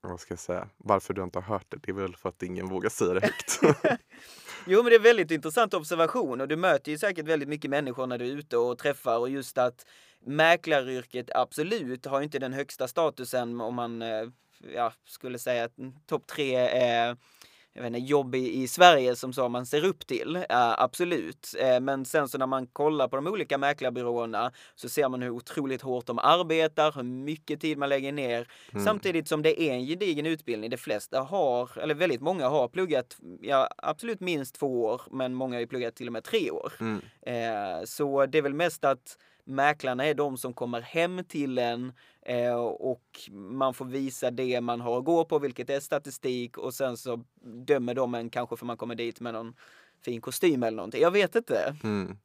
vad 0.00 0.20
ska 0.20 0.32
jag 0.32 0.38
säga? 0.38 0.68
Varför 0.76 1.14
du 1.14 1.22
inte 1.22 1.38
har 1.38 1.42
hört 1.42 1.66
det, 1.68 1.76
det 1.82 1.90
är 1.90 1.94
väl 1.94 2.16
för 2.16 2.28
att 2.28 2.42
ingen 2.42 2.68
vågar 2.68 2.90
säga 2.90 3.14
det 3.14 3.20
högt. 3.20 3.60
Jo, 4.68 4.82
men 4.82 4.90
det 4.90 4.96
är 4.96 5.00
väldigt 5.00 5.30
intressant 5.30 5.74
observation 5.74 6.40
och 6.40 6.48
du 6.48 6.56
möter 6.56 6.92
ju 6.92 6.98
säkert 6.98 7.28
väldigt 7.28 7.48
mycket 7.48 7.70
människor 7.70 8.06
när 8.06 8.18
du 8.18 8.24
är 8.24 8.38
ute 8.38 8.56
och 8.56 8.78
träffar 8.78 9.18
och 9.18 9.30
just 9.30 9.58
att 9.58 9.86
mäklaryrket 10.24 11.30
absolut 11.34 12.06
har 12.06 12.22
inte 12.22 12.38
den 12.38 12.52
högsta 12.52 12.88
statusen 12.88 13.60
om 13.60 13.74
man 13.74 14.02
eh, 14.02 14.28
ja, 14.74 14.92
skulle 15.04 15.38
säga 15.38 15.64
att 15.64 15.72
topp 16.06 16.26
tre 16.26 16.54
är 16.56 17.16
jag 17.76 17.82
vet 17.82 17.94
inte, 17.94 18.08
jobb 18.08 18.34
i, 18.34 18.62
i 18.62 18.68
Sverige 18.68 19.16
som 19.16 19.32
så 19.32 19.48
man 19.48 19.66
ser 19.66 19.84
upp 19.84 20.06
till. 20.06 20.36
Eh, 20.36 20.44
absolut. 20.82 21.54
Eh, 21.58 21.80
men 21.80 22.04
sen 22.04 22.28
så 22.28 22.38
när 22.38 22.46
man 22.46 22.66
kollar 22.66 23.08
på 23.08 23.16
de 23.16 23.26
olika 23.26 23.58
mäklarbyråerna 23.58 24.52
så 24.74 24.88
ser 24.88 25.08
man 25.08 25.22
hur 25.22 25.30
otroligt 25.30 25.82
hårt 25.82 26.06
de 26.06 26.18
arbetar, 26.18 26.92
hur 26.92 27.02
mycket 27.02 27.60
tid 27.60 27.78
man 27.78 27.88
lägger 27.88 28.12
ner. 28.12 28.48
Mm. 28.72 28.84
Samtidigt 28.84 29.28
som 29.28 29.42
det 29.42 29.62
är 29.62 29.72
en 29.72 29.86
gedigen 29.86 30.26
utbildning. 30.26 30.70
De 30.70 30.76
flesta 30.76 31.20
har, 31.20 31.78
eller 31.78 31.94
väldigt 31.94 32.20
många 32.20 32.48
har 32.48 32.68
pluggat, 32.68 33.16
ja 33.40 33.68
absolut 33.76 34.20
minst 34.20 34.54
två 34.54 34.84
år, 34.84 35.02
men 35.10 35.34
många 35.34 35.56
har 35.56 35.60
ju 35.60 35.66
pluggat 35.66 35.96
till 35.96 36.06
och 36.06 36.12
med 36.12 36.24
tre 36.24 36.50
år. 36.50 36.72
Mm. 36.80 37.00
Eh, 37.22 37.84
så 37.84 38.26
det 38.26 38.38
är 38.38 38.42
väl 38.42 38.54
mest 38.54 38.84
att 38.84 39.18
mäklarna 39.46 40.04
är 40.06 40.14
de 40.14 40.36
som 40.38 40.54
kommer 40.54 40.80
hem 40.80 41.24
till 41.24 41.58
en 41.58 41.92
eh, 42.22 42.54
och 42.64 43.20
man 43.30 43.74
får 43.74 43.84
visa 43.84 44.30
det 44.30 44.60
man 44.60 44.80
har 44.80 44.98
att 44.98 45.04
gå 45.04 45.24
på, 45.24 45.38
vilket 45.38 45.70
är 45.70 45.80
statistik 45.80 46.58
och 46.58 46.74
sen 46.74 46.96
så 46.96 47.24
dömer 47.66 47.94
de 47.94 48.14
en 48.14 48.30
kanske 48.30 48.56
för 48.56 48.66
man 48.66 48.76
kommer 48.76 48.94
dit 48.94 49.20
med 49.20 49.34
någon 49.34 49.54
fin 50.04 50.20
kostym 50.20 50.62
eller 50.62 50.76
någonting. 50.76 51.02
Jag 51.02 51.10
vet 51.10 51.34
inte. 51.34 51.76
Mm. 51.84 52.18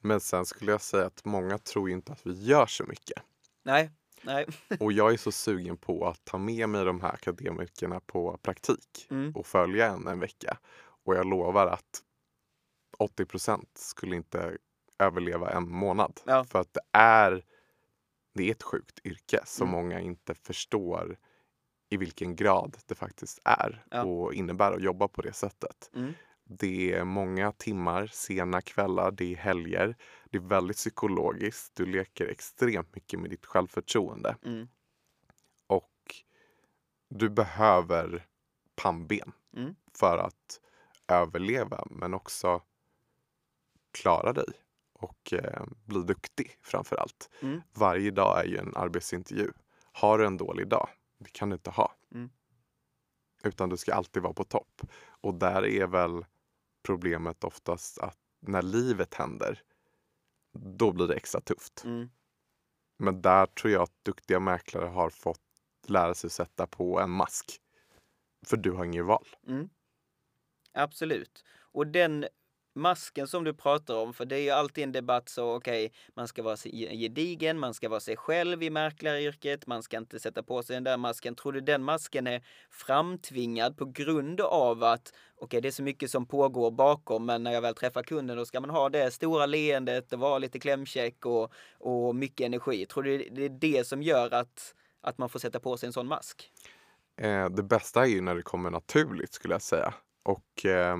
Men 0.00 0.20
sen 0.20 0.46
skulle 0.46 0.70
jag 0.70 0.80
säga 0.80 1.06
att 1.06 1.24
många 1.24 1.58
tror 1.58 1.90
inte 1.90 2.12
att 2.12 2.26
vi 2.26 2.32
gör 2.32 2.66
så 2.66 2.84
mycket. 2.84 3.22
Nej, 3.62 3.90
nej. 4.22 4.46
Och 4.80 4.92
jag 4.92 5.12
är 5.12 5.16
så 5.16 5.32
sugen 5.32 5.76
på 5.76 6.06
att 6.06 6.24
ta 6.24 6.38
med 6.38 6.68
mig 6.68 6.84
de 6.84 7.00
här 7.00 7.12
akademikerna 7.14 8.00
på 8.00 8.38
praktik 8.42 9.06
Mm. 9.10 9.32
och 9.36 9.46
följa 9.46 9.86
en 9.86 10.06
en 10.06 10.20
vecka. 10.20 10.58
Och 11.04 11.14
jag 11.14 11.26
lovar 11.26 11.66
att 11.66 12.02
80% 12.98 13.64
skulle 13.74 14.16
inte 14.16 14.56
överleva 14.98 15.50
en 15.50 15.68
månad. 15.70 16.20
Ja. 16.26 16.44
För 16.44 16.58
att 16.60 16.72
det 16.74 16.80
är, 16.92 17.44
det 18.34 18.48
är 18.48 18.50
ett 18.50 18.62
sjukt 18.62 19.00
yrke 19.06 19.40
som 19.44 19.68
Mm. 19.68 19.80
många 19.80 20.00
inte 20.00 20.34
förstår 20.34 21.18
i 21.88 21.96
vilken 21.96 22.36
grad 22.36 22.76
det 22.86 22.94
faktiskt 22.94 23.38
är 23.44 23.84
Ja. 23.90 24.04
och 24.04 24.34
innebär 24.34 24.72
att 24.72 24.82
jobba 24.82 25.08
på 25.08 25.22
det 25.22 25.32
sättet. 25.32 25.90
Mm. 25.94 26.12
Det 26.44 26.92
är 26.92 27.04
många 27.04 27.52
timmar, 27.52 28.06
sena 28.06 28.60
kvällar, 28.62 29.10
det 29.10 29.32
är 29.32 29.36
helger. 29.36 29.96
Det 30.30 30.36
är 30.38 30.42
väldigt 30.42 30.76
psykologiskt. 30.76 31.76
Du 31.76 31.86
leker 31.86 32.26
extremt 32.26 32.94
mycket 32.94 33.20
med 33.20 33.30
ditt 33.30 33.46
självförtroende. 33.46 34.36
Mm. 34.44 34.68
Och 35.66 36.14
du 37.08 37.28
behöver 37.28 38.26
pannben 38.76 39.32
Mm. 39.56 39.74
för 39.98 40.18
att 40.18 40.60
överleva 41.08 41.84
men 41.90 42.14
också 42.14 42.62
klara 43.90 44.32
dig 44.32 44.46
och 44.98 45.32
eh, 45.32 45.62
bli 45.84 46.02
duktig 46.02 46.58
framför 46.62 46.96
allt. 46.96 47.30
Mm. 47.42 47.62
Varje 47.72 48.10
dag 48.10 48.40
är 48.40 48.44
ju 48.44 48.56
en 48.56 48.76
arbetsintervju. 48.76 49.50
Har 49.92 50.18
du 50.18 50.26
en 50.26 50.36
dålig 50.36 50.68
dag? 50.68 50.88
Det 51.18 51.32
kan 51.32 51.50
du 51.50 51.54
inte 51.54 51.70
ha. 51.70 51.94
Mm. 52.14 52.30
Utan 53.42 53.68
du 53.68 53.76
ska 53.76 53.94
alltid 53.94 54.22
vara 54.22 54.32
på 54.32 54.44
topp. 54.44 54.82
Och 55.20 55.34
där 55.34 55.66
är 55.66 55.86
väl 55.86 56.24
problemet 56.82 57.44
oftast 57.44 57.98
att 57.98 58.18
när 58.40 58.62
livet 58.62 59.14
händer, 59.14 59.62
då 60.52 60.92
blir 60.92 61.06
det 61.06 61.14
extra 61.14 61.40
tufft. 61.40 61.84
Mm. 61.84 62.08
Men 62.96 63.22
där 63.22 63.46
tror 63.46 63.72
jag 63.72 63.82
att 63.82 64.04
duktiga 64.04 64.40
mäklare 64.40 64.86
har 64.86 65.10
fått 65.10 65.40
lära 65.86 66.14
sig 66.14 66.30
sätta 66.30 66.66
på 66.66 67.00
en 67.00 67.10
mask. 67.10 67.60
För 68.46 68.56
du 68.56 68.72
har 68.72 68.84
inget 68.84 69.04
val. 69.04 69.26
Mm. 69.46 69.68
Absolut. 70.72 71.44
Och 71.58 71.86
den 71.86 72.26
masken 72.76 73.26
som 73.26 73.44
du 73.44 73.54
pratar 73.54 73.94
om, 73.94 74.14
för 74.14 74.24
det 74.24 74.36
är 74.36 74.40
ju 74.40 74.50
alltid 74.50 74.84
en 74.84 74.92
debatt 74.92 75.28
så 75.28 75.54
okej, 75.56 75.92
man 76.14 76.28
ska 76.28 76.42
vara 76.42 76.56
gedigen, 76.72 77.58
man 77.58 77.74
ska 77.74 77.88
vara 77.88 78.00
sig 78.00 78.16
själv 78.16 78.62
i 78.62 78.70
mäklaryrket, 78.70 79.66
man 79.66 79.82
ska 79.82 79.96
inte 79.96 80.20
sätta 80.20 80.42
på 80.42 80.62
sig 80.62 80.74
den 80.74 80.84
där 80.84 80.96
masken. 80.96 81.34
Tror 81.34 81.52
du 81.52 81.60
den 81.60 81.82
masken 81.82 82.26
är 82.26 82.42
framtvingad 82.70 83.76
på 83.76 83.84
grund 83.84 84.40
av 84.40 84.84
att 84.84 85.12
okej, 85.36 85.60
det 85.60 85.68
är 85.68 85.72
så 85.72 85.82
mycket 85.82 86.10
som 86.10 86.26
pågår 86.26 86.70
bakom, 86.70 87.26
men 87.26 87.42
när 87.42 87.52
jag 87.52 87.62
väl 87.62 87.74
träffar 87.74 88.02
kunden 88.02 88.36
då 88.36 88.44
ska 88.44 88.60
man 88.60 88.70
ha 88.70 88.88
det 88.88 89.10
stora 89.10 89.46
leendet 89.46 90.12
och 90.12 90.18
vara 90.18 90.38
lite 90.38 90.58
klämkäck 90.58 91.26
och, 91.26 91.52
och 91.78 92.16
mycket 92.16 92.46
energi. 92.46 92.86
Tror 92.86 93.02
du 93.02 93.18
det 93.18 93.44
är 93.44 93.48
det 93.48 93.86
som 93.86 94.02
gör 94.02 94.34
att, 94.34 94.74
att 95.00 95.18
man 95.18 95.28
får 95.28 95.38
sätta 95.38 95.60
på 95.60 95.76
sig 95.76 95.86
en 95.86 95.92
sån 95.92 96.06
mask? 96.06 96.50
Eh, 97.20 97.48
det 97.48 97.62
bästa 97.62 98.02
är 98.02 98.06
ju 98.06 98.20
när 98.20 98.34
det 98.34 98.42
kommer 98.42 98.70
naturligt 98.70 99.32
skulle 99.32 99.54
jag 99.54 99.62
säga. 99.62 99.94
Och 100.24 100.66
eh, 100.66 100.96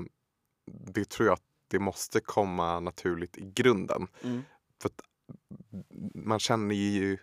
det 0.71 1.09
tror 1.09 1.27
jag 1.27 1.33
att 1.33 1.43
det 1.67 1.79
måste 1.79 2.19
komma 2.19 2.79
naturligt 2.79 3.37
i 3.37 3.51
grunden. 3.55 4.07
Mm. 4.23 4.43
För 4.81 4.89
att 4.89 5.01
man 6.15 6.39
känner 6.39 6.75
ju, 6.75 7.17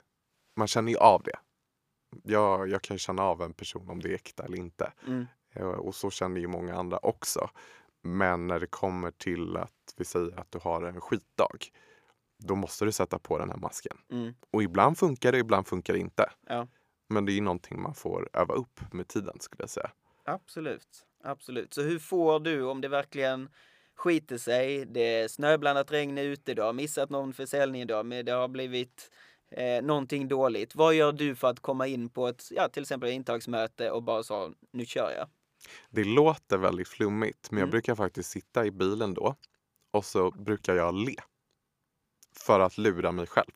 man 0.56 0.68
känner 0.68 0.92
ju 0.92 0.98
av 0.98 1.22
det. 1.22 1.36
Jag, 2.22 2.68
jag 2.68 2.82
kan 2.82 2.98
känna 2.98 3.22
av 3.22 3.42
en 3.42 3.52
person 3.52 3.90
om 3.90 4.00
det 4.00 4.10
är 4.10 4.14
äkta 4.14 4.44
eller 4.44 4.58
inte. 4.58 4.92
Mm. 5.06 5.26
Eh, 5.54 5.66
Och 5.66 5.94
så 5.94 6.10
känner 6.10 6.40
ju 6.40 6.46
många 6.46 6.74
andra 6.74 6.98
också. 6.98 7.50
Men 8.02 8.46
när 8.46 8.60
det 8.60 8.66
kommer 8.66 9.10
till 9.10 9.56
att 9.56 9.94
vi 9.96 10.04
säger 10.04 10.40
att 10.40 10.52
du 10.52 10.58
har 10.58 10.82
en 10.82 11.00
skitdag. 11.00 11.58
Då 12.38 12.54
måste 12.54 12.84
du 12.84 12.92
sätta 12.92 13.18
på 13.18 13.38
den 13.38 13.50
här 13.50 13.56
masken. 13.56 13.96
Mm. 14.10 14.34
Och 14.50 14.62
ibland 14.62 14.98
funkar 14.98 15.32
det, 15.32 15.38
ibland 15.38 15.66
funkar 15.66 15.92
det 15.92 15.98
inte. 15.98 16.30
Ja. 16.46 16.66
Men 17.08 17.24
det 17.24 17.32
är 17.32 17.34
ju 17.34 17.40
någonting 17.40 17.82
man 17.82 17.94
får 17.94 18.28
öva 18.32 18.54
upp 18.54 18.80
med 18.92 19.08
tiden 19.08 19.40
skulle 19.40 19.62
jag 19.62 19.70
säga. 19.70 19.90
Absolut, 20.24 21.06
absolut. 21.24 21.74
Så 21.74 21.82
hur 21.82 21.98
får 21.98 22.40
du 22.40 22.62
om 22.62 22.80
det 22.80 22.88
verkligen 22.88 23.48
skiter 23.96 24.38
sig, 24.38 24.84
det 24.84 25.00
är 25.20 25.28
snöblandat 25.28 25.92
regn 25.92 26.18
ute, 26.18 26.54
du 26.54 26.62
har 26.62 26.72
missat 26.72 27.10
någon 27.10 27.32
försäljning 27.32 27.82
idag, 27.82 28.06
men 28.06 28.24
det 28.24 28.32
har 28.32 28.48
blivit 28.48 29.10
eh, 29.50 29.82
någonting 29.82 30.28
dåligt. 30.28 30.74
Vad 30.74 30.94
gör 30.94 31.12
du 31.12 31.34
för 31.36 31.48
att 31.50 31.60
komma 31.60 31.86
in 31.86 32.08
på 32.08 32.28
ett, 32.28 32.48
ja 32.50 32.68
till 32.68 32.82
exempel 32.82 33.10
intagsmöte 33.10 33.90
och 33.90 34.02
bara 34.02 34.22
så, 34.22 34.52
nu 34.72 34.86
kör 34.86 35.10
jag? 35.18 35.28
Det 35.90 36.04
låter 36.04 36.58
väldigt 36.58 36.88
flummigt 36.88 37.50
men 37.50 37.58
jag 37.58 37.64
Mm. 37.66 37.70
brukar 37.70 37.94
faktiskt 37.94 38.30
sitta 38.30 38.66
i 38.66 38.70
bilen 38.70 39.14
då 39.14 39.36
och 39.92 40.04
så 40.04 40.30
brukar 40.30 40.74
jag 40.74 40.94
le. 40.94 41.16
För 42.36 42.60
att 42.60 42.78
lura 42.78 43.12
mig 43.12 43.26
själv. 43.26 43.50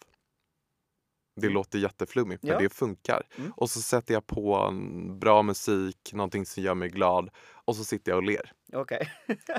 Det 1.40 1.46
Mm. 1.46 1.54
låter 1.54 1.78
jätteflummigt 1.78 2.42
men 2.42 2.52
Ja. 2.52 2.58
det 2.58 2.68
funkar. 2.68 3.22
Mm. 3.38 3.52
Och 3.56 3.70
så 3.70 3.80
sätter 3.80 4.14
jag 4.14 4.26
på 4.26 4.54
en 4.56 5.18
bra 5.18 5.42
musik, 5.42 6.10
någonting 6.12 6.46
som 6.46 6.62
gör 6.62 6.74
mig 6.74 6.88
glad 6.88 7.30
och 7.68 7.76
så 7.76 7.84
sitter 7.84 8.12
jag 8.12 8.16
och 8.16 8.22
ler. 8.22 8.52
Okej. 8.72 9.12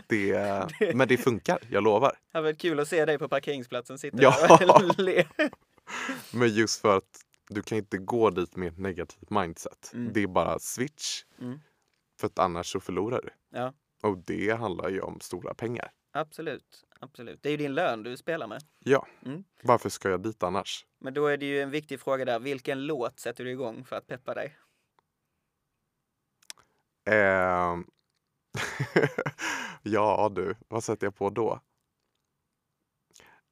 Det, 0.08 0.32
Det- 0.80 0.96
Men 0.96 1.08
det 1.08 1.18
funkar, 1.18 1.60
jag 1.70 1.84
lovar. 1.84 2.18
Det 2.32 2.38
har 2.38 2.44
varit 2.44 2.60
kul 2.62 2.80
att 2.80 2.88
se 2.88 3.06
dig 3.06 3.18
på 3.20 3.30
parkeringsplatsen 3.30 3.98
sitta 4.00 4.18
Ja. 4.22 4.58
och 4.88 4.98
le. 5.00 5.26
Men 6.34 6.50
just 6.50 6.82
för 6.82 6.98
att 6.98 7.22
du 7.50 7.62
kan 7.62 7.78
inte 7.78 7.98
gå 7.98 8.30
dit 8.30 8.56
med 8.56 8.68
ett 8.68 8.78
negativt 8.78 9.30
mindset. 9.30 9.92
Mm. 9.94 10.14
Det 10.14 10.24
är 10.24 10.28
bara 10.28 10.60
switch. 10.60 11.24
Mm. 11.42 11.60
För 12.20 12.28
att 12.28 12.40
annars 12.40 12.72
så 12.72 12.80
förlorar 12.80 13.22
du. 13.22 13.30
Ja. 13.58 13.74
Och 14.04 14.18
det 14.18 14.50
handlar 14.60 14.90
ju 14.90 15.02
om 15.02 15.20
stora 15.20 15.54
pengar. 15.54 15.92
Absolut, 16.12 16.84
absolut. 17.00 17.44
Det 17.44 17.50
är 17.50 17.52
ju 17.52 17.58
din 17.58 17.74
lön 17.74 18.04
du 18.04 18.18
spelar 18.18 18.48
med. 18.48 18.62
Ja. 18.80 19.08
Mm. 19.26 19.44
Varför 19.64 19.90
ska 19.90 20.10
jag 20.10 20.22
dit 20.24 20.44
annars? 20.44 20.86
Men 21.00 21.14
då 21.14 21.28
är 21.28 21.38
det 21.38 21.46
ju 21.46 21.62
en 21.62 21.72
viktig 21.72 22.00
fråga 22.00 22.26
där, 22.26 22.40
vilken 22.40 22.86
låt 22.86 23.20
sätter 23.20 23.44
du 23.44 23.52
igång 23.52 23.86
för 23.86 23.96
att 23.96 24.08
peppa 24.08 24.34
dig? 24.34 24.56
Ehm, 27.06 27.86
ja 29.84 30.32
du, 30.36 30.56
vad 30.68 30.84
sätter 30.84 31.08
jag 31.08 31.16
på 31.16 31.30
då? 31.30 31.60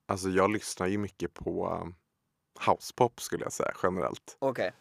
Alltså 0.07 0.29
jag 0.29 0.51
lyssnar 0.51 0.87
ju 0.87 0.97
mycket 0.97 1.33
på 1.33 1.69
um, 1.81 1.95
housepop 2.65 3.21
skulle 3.21 3.43
jag 3.43 3.53
säga 3.53 3.71
generellt. 3.83 4.37
Okej. 4.39 4.73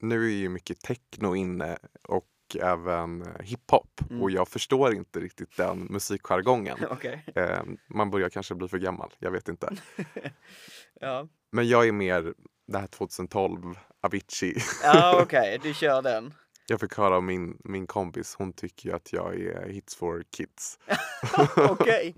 Nu 0.00 0.24
är 0.26 0.30
ju 0.36 0.48
mycket 0.48 0.80
techno 0.80 1.34
inne 1.36 1.78
och 2.02 2.26
även 2.60 3.22
eh, 3.22 3.40
hiphop 3.42 3.84
Mm. 4.10 4.22
och 4.22 4.30
jag 4.30 4.48
förstår 4.48 4.94
inte 4.94 5.20
riktigt 5.20 5.56
den 5.56 5.78
musikjargongen. 5.78 6.78
Okej. 6.90 7.24
Ehm, 7.34 7.78
man 7.88 8.10
börjar 8.10 8.28
kanske 8.28 8.54
bli 8.54 8.68
för 8.68 8.78
gammal, 8.78 9.14
jag 9.18 9.30
vet 9.30 9.48
inte. 9.48 9.76
Ja, 11.00 11.28
Men 11.52 11.68
jag 11.68 11.88
är 11.88 11.92
mer 11.92 12.34
det 12.66 12.78
här 12.78 12.86
2012, 12.86 13.78
Avicii. 14.00 14.56
ja 14.82 15.22
okej, 15.22 15.58
du 15.62 15.74
kör 15.74 16.02
den. 16.02 16.34
Jag 16.70 16.80
fick 16.80 16.94
höra 16.96 17.16
av 17.16 17.22
min, 17.22 17.58
min 17.64 17.86
kompis, 17.86 18.34
hon 18.38 18.52
tycker 18.52 18.94
att 18.94 19.12
jag 19.12 19.40
är 19.40 19.68
hits 19.68 19.96
for 19.96 20.22
kids. 20.36 20.78
Okej. 21.56 22.14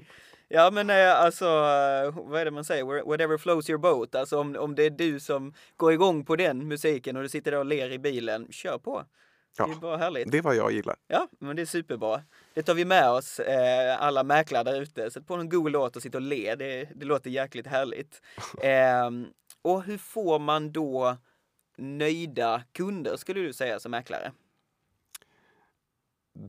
Ja 0.48 0.70
men 0.70 0.90
eh, 0.90 1.20
alltså, 1.20 1.44
eh, 1.44 2.14
vad 2.28 2.40
är 2.40 2.44
det 2.44 2.50
man 2.50 2.64
säger? 2.64 2.84
Whatever 3.08 3.38
flows 3.38 3.70
your 3.70 3.78
boat. 3.78 4.14
Alltså 4.14 4.38
om, 4.38 4.56
om 4.56 4.74
det 4.74 4.82
är 4.82 4.90
du 4.90 5.20
som 5.20 5.54
går 5.76 5.92
igång 5.92 6.24
på 6.24 6.36
den 6.36 6.68
musiken 6.68 7.16
och 7.16 7.22
du 7.22 7.28
sitter 7.28 7.50
där 7.50 7.58
och 7.58 7.66
ler 7.66 7.90
i 7.92 7.98
bilen, 7.98 8.46
kör 8.50 8.78
på. 8.78 9.04
Det 9.56 9.62
är 9.62 9.68
Ja, 9.68 9.74
bara 9.80 9.96
härligt. 9.96 10.30
det 10.32 10.38
är 10.38 10.42
vad 10.42 10.56
jag 10.56 10.72
gillar. 10.72 10.96
Ja, 11.08 11.28
men 11.40 11.56
det 11.56 11.62
är 11.62 11.66
superbra. 11.66 12.22
Det 12.54 12.62
tar 12.62 12.74
vi 12.74 12.84
med 12.84 13.10
oss, 13.10 13.38
eh, 13.40 14.02
alla 14.02 14.22
mäklare 14.24 14.64
där 14.64 14.80
ute. 14.82 15.10
Sätt 15.10 15.26
på 15.26 15.34
en 15.34 15.48
god 15.48 15.72
låt 15.72 15.96
och 15.96 16.02
sitta 16.02 16.18
och 16.18 16.22
le. 16.22 16.54
Det, 16.54 16.88
det 16.94 17.04
låter 17.06 17.30
jäkligt 17.30 17.66
härligt. 17.66 18.22
Ehm, 18.62 19.26
och 19.62 19.82
hur 19.82 19.98
får 19.98 20.38
man 20.38 20.72
då 20.72 21.16
nöjda 21.80 22.62
kunder, 22.72 23.16
skulle 23.16 23.40
du 23.40 23.52
säga, 23.52 23.80
som 23.80 23.90
mäklare? 23.90 24.32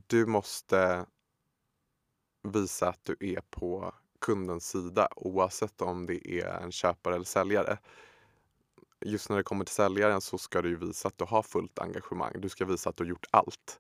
Du 0.08 0.26
måste 0.26 1.06
visa 2.44 2.90
att 2.90 3.06
du 3.06 3.16
är 3.20 3.42
på 3.50 3.94
kundens 4.20 4.70
sida 4.70 5.08
oavsett 5.16 5.82
om 5.82 6.06
det 6.06 6.28
är 6.42 6.48
en 6.48 6.72
köpare 6.72 7.16
eller 7.16 7.26
säljare. 7.26 7.78
Just 9.06 9.30
när 9.30 9.38
det 9.38 9.44
kommer 9.44 9.66
till 9.66 9.76
säljaren 9.76 10.22
så 10.22 10.38
ska 10.38 10.62
du 10.62 10.76
visa 10.76 11.08
att 11.08 11.18
du 11.18 11.26
har 11.26 11.44
fullt 11.44 11.80
engagemang. 11.80 12.34
Du 12.40 12.50
ska 12.50 12.66
visa 12.66 12.90
att 12.90 12.98
du 12.98 13.04
har 13.04 13.10
gjort 13.10 13.26
allt. 13.32 13.80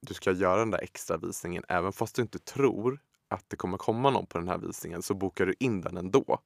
Du 0.00 0.14
ska 0.14 0.32
göra 0.32 0.58
den 0.58 0.70
där 0.70 0.82
extra 0.82 1.16
visningen 1.16 1.64
även 1.68 1.92
fast 1.92 2.16
du 2.16 2.22
inte 2.22 2.38
tror 2.38 3.00
att 3.28 3.44
det 3.48 3.56
kommer 3.56 3.78
komma 3.78 4.10
någon 4.10 4.26
på 4.26 4.38
den 4.38 4.48
här 4.48 4.58
visningen 4.58 5.02
så 5.02 5.14
bokar 5.14 5.46
du 5.46 5.54
in 5.58 5.80
den 5.80 5.96
ändå. 5.96 6.38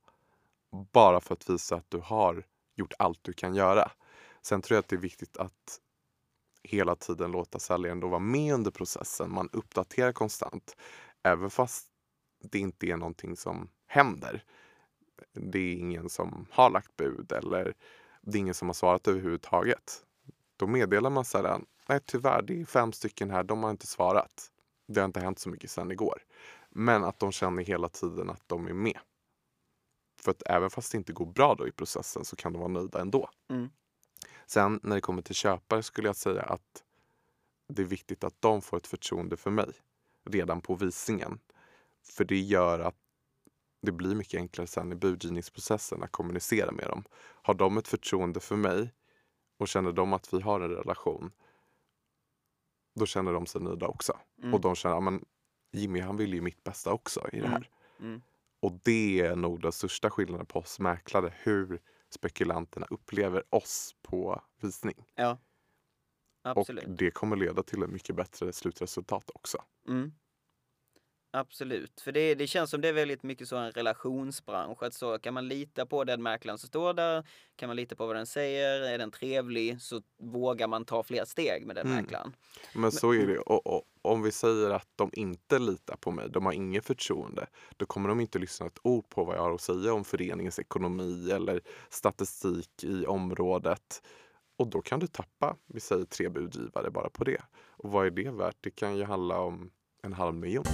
Bara 0.93 1.21
för 1.21 1.35
att 1.35 1.51
visa 1.51 1.77
att 1.77 1.91
du 1.91 1.99
har 1.99 2.47
gjort 2.75 2.93
allt 2.99 3.19
du 3.23 3.33
kan 3.33 3.55
göra. 3.55 3.91
Sen 4.49 4.63
tror 4.63 4.77
jag 4.77 4.83
att 4.83 4.89
det 4.89 4.97
är 4.97 5.01
viktigt 5.01 5.37
att 5.37 5.81
hela 6.63 6.97
tiden 6.97 7.31
låta 7.31 7.59
säljaren 7.59 8.01
då 8.01 8.09
vara 8.09 8.21
med 8.21 8.55
under 8.55 8.71
processen. 8.71 9.33
Man 9.33 9.49
uppdaterar 9.53 10.13
konstant. 10.13 10.77
Även 11.23 11.51
fast 11.51 11.87
det 12.43 12.59
inte 12.59 12.87
är 12.87 12.97
någonting 12.97 13.37
som 13.37 13.69
händer. 13.87 14.45
Det 15.33 15.59
är 15.59 15.75
ingen 15.75 16.09
som 16.09 16.47
har 16.51 16.71
lagt 16.71 16.97
bud 16.97 17.33
eller 17.33 17.75
det 18.23 18.39
är 18.39 18.41
ingen 18.41 18.55
som 18.55 18.69
har 18.69 18.75
svarat 18.75 19.09
överhuvudtaget. 19.09 20.05
Då 20.57 20.67
meddelar 20.67 21.11
man 21.11 21.25
säljaren, 21.25 21.67
nej 21.89 22.01
tyvärr 22.05 22.43
det 22.43 22.61
är 22.61 22.65
fem 22.65 22.93
stycken 22.93 23.31
här, 23.31 23.43
de 23.43 23.63
har 23.63 23.71
inte 23.71 23.87
svarat. 23.87 24.51
Det 24.87 25.01
har 25.01 25.05
inte 25.05 25.21
hänt 25.21 25.39
så 25.39 25.51
mycket 25.51 25.71
sedan 25.71 25.91
igår. 25.91 26.23
Men 26.71 27.05
att 27.05 27.19
de 27.19 27.33
känner 27.33 27.63
hela 27.63 27.89
tiden 27.89 28.31
att 28.31 28.43
de 28.47 28.67
är 28.67 28.73
med. 28.73 28.99
För 30.23 30.31
att 30.31 30.43
även 30.47 30.71
fast 30.71 30.93
det 30.93 30.99
inte 30.99 31.13
går 31.13 31.27
bra 31.27 31.55
då 31.55 31.69
i 31.69 31.73
processen 31.73 32.25
så 32.25 32.37
kan 32.37 32.53
de 32.53 32.59
vara 32.59 32.73
nöjda 32.73 33.01
ändå. 33.01 33.31
Mm. 33.51 33.71
Sen 34.49 34.81
när 34.83 34.95
det 34.95 35.01
kommer 35.01 35.23
till 35.23 35.35
köpare 35.35 35.83
skulle 35.83 36.09
jag 36.09 36.17
säga 36.17 36.43
att 36.43 36.85
det 37.69 37.83
är 37.83 37.87
viktigt 37.87 38.25
att 38.25 38.41
de 38.41 38.63
får 38.63 38.77
ett 38.77 38.87
förtroende 38.87 39.37
för 39.37 39.51
mig. 39.51 39.73
redan 40.31 40.61
på 40.61 40.75
visningen. 40.75 41.41
För 42.03 42.25
det 42.25 42.39
gör 42.41 42.79
att 42.81 42.97
det 43.83 43.93
blir 43.93 44.15
mycket 44.15 44.39
enklare 44.39 44.67
sen 44.67 44.93
i 44.93 44.95
budgivningsprocessen 44.95 46.03
att 46.03 46.13
kommunicera 46.13 46.73
med 46.73 46.87
dem. 46.87 47.05
Har 47.43 47.55
de 47.55 47.79
ett 47.79 47.89
förtroende 47.89 48.41
för 48.41 48.57
mig 48.57 48.95
och 49.59 49.69
känner 49.69 49.93
de 49.93 50.13
att 50.13 50.35
vi 50.35 50.41
har 50.41 50.61
en 50.61 50.71
relation, 50.71 51.33
då 52.95 53.07
känner 53.07 53.33
de 53.33 53.47
sig 53.47 53.61
nöjda 53.61 53.87
också. 53.87 54.19
Mm. 54.39 54.55
Och 54.55 54.61
de 54.61 54.75
känner 54.75 55.15
att 55.17 55.23
Jimmy 55.73 56.01
han 56.01 56.17
vill 56.17 56.35
ju 56.35 56.41
mitt 56.41 56.65
bästa 56.65 56.93
också 56.93 57.29
i 57.33 57.41
det 57.41 57.47
Mm. 57.47 57.53
här. 57.53 57.71
Mm. 58.01 58.23
Och 58.61 58.73
det 58.85 59.21
är 59.21 59.37
nog 59.37 59.61
den 59.63 59.73
största 59.73 60.11
skillnaden 60.11 60.47
på 60.47 60.59
oss 60.59 60.79
mäklare, 60.81 61.33
hur 61.37 61.81
spekulanterna 62.11 62.87
upplever 62.91 63.55
oss 63.55 63.95
på 64.03 64.43
visning. 64.61 65.05
Ja. 65.15 65.39
Absolut. 66.43 66.85
Och 66.85 66.91
det 66.91 67.11
kommer 67.11 67.37
leda 67.37 67.63
till 67.63 67.83
ett 67.83 67.91
mycket 67.91 68.17
bättre 68.17 68.53
slutresultat 68.53 69.31
också. 69.35 69.59
Mm. 69.89 70.13
Absolut, 71.31 72.01
för 72.01 72.13
det, 72.13 72.35
det 72.35 72.47
känns 72.47 72.71
som 72.71 72.81
det 72.81 72.89
är 72.89 72.93
väldigt 72.93 73.23
mycket 73.23 73.49
så 73.49 73.57
en 73.57 73.73
relationsbransch. 73.73 74.83
Att 74.83 74.95
så 74.95 75.19
kan 75.19 75.35
man 75.35 75.49
lita 75.49 75.87
på 75.87 76.05
den 76.05 76.23
mäklaren 76.23 76.59
som 76.59 76.67
står 76.69 76.95
där, 76.95 77.27
kan 77.57 77.69
man 77.69 77.77
lita 77.77 77.97
på 77.97 78.07
vad 78.07 78.17
den 78.17 78.27
säger, 78.27 78.81
är 78.81 78.99
den 78.99 79.11
trevlig 79.11 79.83
så 79.83 80.03
vågar 80.23 80.69
man 80.69 80.85
ta 80.85 81.03
fler 81.03 81.25
steg 81.25 81.67
med 81.67 81.77
den 81.77 81.87
Mm. 81.87 81.97
mäklaren. 81.97 82.37
Men 82.73 82.93
så 82.93 83.13
är 83.15 83.27
det. 83.27 83.39
Och, 83.39 83.67
och, 83.67 83.83
om 84.03 84.23
vi 84.23 84.33
säger 84.33 84.71
att 84.71 84.89
de 84.97 85.11
inte 85.13 85.59
litar 85.59 85.97
på 85.97 86.11
mig, 86.11 86.31
de 86.31 86.47
har 86.47 86.53
inget 86.53 86.87
förtroende, 86.87 87.47
då 87.77 87.87
kommer 87.87 88.09
de 88.09 88.21
inte 88.21 88.39
lyssna 88.39 88.67
ett 88.67 88.79
ord 88.83 89.09
på 89.09 89.25
vad 89.25 89.37
jag 89.37 89.43
har 89.43 89.55
att 89.55 89.61
säga 89.61 89.93
om 89.93 90.05
föreningens 90.05 90.59
ekonomi 90.59 91.31
eller 91.31 91.61
statistik 91.91 92.85
i 92.85 93.07
området. 93.07 94.03
Och 94.59 94.69
då 94.71 94.83
kan 94.83 95.01
du 95.01 95.07
tappa, 95.07 95.57
vi 95.67 95.81
säger 95.81 96.05
tre 96.05 96.29
budgivare 96.29 96.91
bara 96.91 97.11
på 97.11 97.25
det. 97.25 97.43
Och 97.77 97.91
vad 97.93 98.07
är 98.07 98.11
det 98.11 98.31
värt? 98.31 98.57
Det 98.61 98.71
kan 98.71 98.97
ju 98.97 99.05
handla 99.05 99.41
om 99.41 99.71
en 100.03 100.13
halv 100.13 100.35
miljon. 100.35 100.65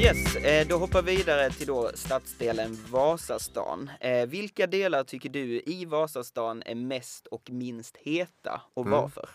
Yes, 0.00 0.36
eh, 0.36 0.66
då 0.68 0.76
hoppar 0.76 1.02
vi 1.02 1.16
vidare 1.16 1.50
till 1.50 1.66
då 1.66 1.90
stadsdelen 1.94 2.78
Vasastan. 2.90 3.90
Eh, 4.00 4.26
vilka 4.26 4.66
delar 4.66 5.04
tycker 5.04 5.28
du 5.28 5.62
i 5.66 5.84
Vasastan 5.84 6.62
är 6.66 6.74
mest 6.74 7.26
och 7.26 7.50
minst 7.50 7.96
heta 7.96 8.60
och 8.74 8.86
Mm. 8.86 9.00
varför? 9.00 9.28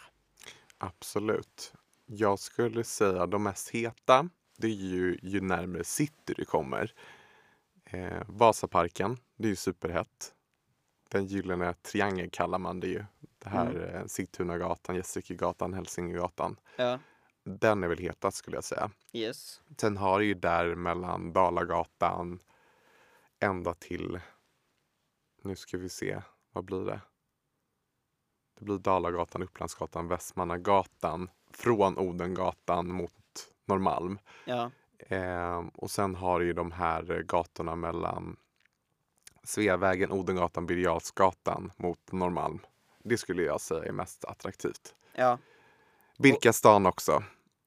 Absolut. 0.77 1.74
Jag 2.05 2.39
skulle 2.39 2.84
säga 2.84 3.25
de 3.25 3.44
mest 3.44 3.70
heta, 3.70 4.29
det 4.58 4.67
är 4.67 4.72
ju 4.72 5.17
ju 5.22 5.41
närmare 5.41 5.84
city 5.84 6.34
du 6.38 6.46
kommer. 6.46 6.94
Eh, 7.86 8.22
Vasaparken, 8.27 9.18
det 9.36 9.48
är 9.48 9.50
ju 9.50 9.56
superhett. 9.56 10.34
Den 11.10 11.25
gyllene 11.25 11.74
triangeln 11.74 12.30
kallar 12.30 12.60
man 12.60 12.80
det 12.80 12.88
ju. 12.88 13.06
Det 13.39 13.50
här 13.50 13.70
Mm. 13.70 13.96
eh, 13.96 14.06
Sigtunagatan, 14.06 14.96
Gästrikegatan, 14.96 15.74
Hälsingegatan. 15.74 16.60
Ja, 16.75 17.00
Den 17.44 17.84
är 17.84 17.88
väl 17.88 17.98
hetast 17.98 18.38
skulle 18.38 18.58
jag 18.58 18.63
säga. 18.63 18.92
yes. 19.13 19.62
Sen 19.77 19.98
har 19.98 20.20
du 20.20 20.25
ju 20.25 20.34
där 20.34 20.75
mellan 20.75 21.34
Dalagatan 21.34 22.39
ända 23.39 23.74
till, 23.74 24.20
nu 25.44 25.56
ska 25.56 25.77
vi 25.77 25.89
se, 25.89 26.22
vad 26.51 26.63
blir 26.65 26.86
det? 26.86 27.01
Det 28.60 28.65
blir 28.65 28.77
Dalagatan, 28.77 29.44
Upplandsgatan, 29.44 30.08
Västmannagatan 30.08 31.30
från 31.51 31.98
Odengatan 31.98 32.92
mot 32.92 33.51
Norrmalm. 33.65 34.20
Ja, 34.46 34.72
Eh, 35.00 35.64
och 35.75 35.92
sen 35.92 36.16
har 36.16 36.40
du 36.40 36.46
ju 36.46 36.54
de 36.54 36.72
här 36.72 37.12
eh, 37.12 37.18
gatorna 37.20 37.75
mellan 37.75 38.38
Sveavägen, 39.44 40.12
Odengatan, 40.12 40.66
Birger 40.66 41.82
mot 41.82 42.12
Norrmalm. 42.12 42.60
Det 43.04 43.18
skulle 43.18 43.44
jag 43.44 43.62
säga 43.62 43.84
är 43.84 43.92
mest 43.92 44.25
attraktivt. 44.25 44.96
ja. 45.16 45.38
Birkastan 46.18 46.86
också, 46.86 47.24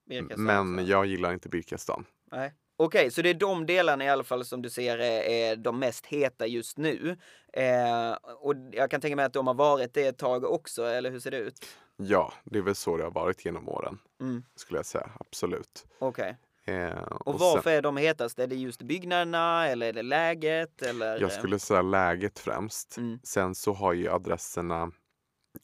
Birkastan 0.09 0.45
men 0.45 0.75
också. 0.75 0.91
jag 0.91 1.07
gillar 1.07 1.33
inte 1.33 1.49
Birkastan. 1.49 2.05
Nej. 2.31 2.55
Okej, 2.77 3.11
så 3.11 3.23
det 3.23 3.31
är 3.31 3.35
de 3.35 3.67
delarna 3.67 4.05
i 4.05 4.09
alla 4.09 4.25
fall 4.25 4.45
som 4.45 4.63
du 4.63 4.71
ser 4.71 4.99
är, 4.99 5.21
är 5.23 5.57
de 5.57 5.79
mest 5.79 6.07
heta 6.07 6.47
just 6.47 6.79
nu. 6.79 7.17
Eh, 7.53 8.12
och 8.38 8.55
jag 8.73 8.91
kan 8.91 9.01
tänka 9.01 9.17
mig 9.17 9.25
att 9.25 9.33
de 9.33 9.47
har 9.47 9.55
varit 9.55 9.95
det 9.95 10.07
ett 10.07 10.19
tag 10.19 10.45
också, 10.45 10.85
eller 10.85 11.11
hur 11.11 11.21
ser 11.21 11.31
det 11.31 11.37
ut? 11.38 11.67
Ja, 11.97 12.33
det 12.45 12.59
är 12.59 12.62
väl 12.62 12.75
så 12.75 12.97
det 12.97 13.05
har 13.05 13.11
varit 13.11 13.45
genom 13.45 13.69
åren, 13.69 13.99
Mm. 14.21 14.45
skulle 14.55 14.79
jag 14.79 14.87
säga. 14.87 15.11
Absolut. 15.21 15.87
Okej. 15.99 16.37
Eh, 16.68 17.02
Och, 17.02 17.40
sen- 17.40 17.40
varför 17.40 17.70
är 17.70 17.83
de 17.83 17.96
hetast? 17.96 18.38
Är 18.38 18.46
det 18.46 18.57
just 18.57 18.83
byggnaderna 18.83 19.66
eller 19.68 19.88
är 19.88 19.92
det 19.92 20.02
läget? 20.02 20.83
Eller? 20.83 21.20
Jag 21.20 21.33
skulle 21.33 21.59
säga 21.59 21.83
läget 21.83 22.38
främst. 22.38 22.96
Mm. 22.98 23.18
Sen 23.22 23.54
så 23.54 23.72
har 23.72 23.92
ju 23.92 24.09
adresserna, 24.11 24.90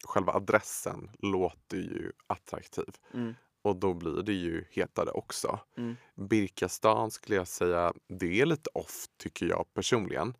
själva 0.05 0.33
adressen 0.33 1.11
låter 1.19 1.77
ju 1.77 2.13
attraktiv. 2.27 2.89
Mm. 3.15 3.35
Och 3.63 3.77
då 3.77 3.95
blir 3.95 4.23
det 4.23 4.33
ju 4.33 4.65
hetare 4.71 5.11
också. 5.11 5.59
Mm. 5.79 5.97
Birkastan 6.15 7.11
skulle 7.11 7.37
jag 7.37 7.49
säga, 7.49 7.93
det 8.09 8.41
är 8.41 8.47
lite 8.47 8.71
off 8.75 9.07
tycker 9.19 9.47
jag 9.47 9.65
personligen. 9.75 10.35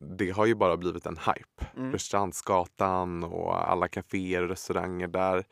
Det 0.00 0.30
har 0.30 0.46
ju 0.46 0.54
bara 0.54 0.76
blivit 0.76 1.06
en 1.06 1.16
hype. 1.16 1.66
Mm. 1.76 1.92
Rörstrandsgatan 1.92 3.24
och 3.24 3.70
alla 3.70 3.88
kaféer 3.88 4.42
och 4.42 4.48
restauranger 4.48 5.08
där. 5.08 5.44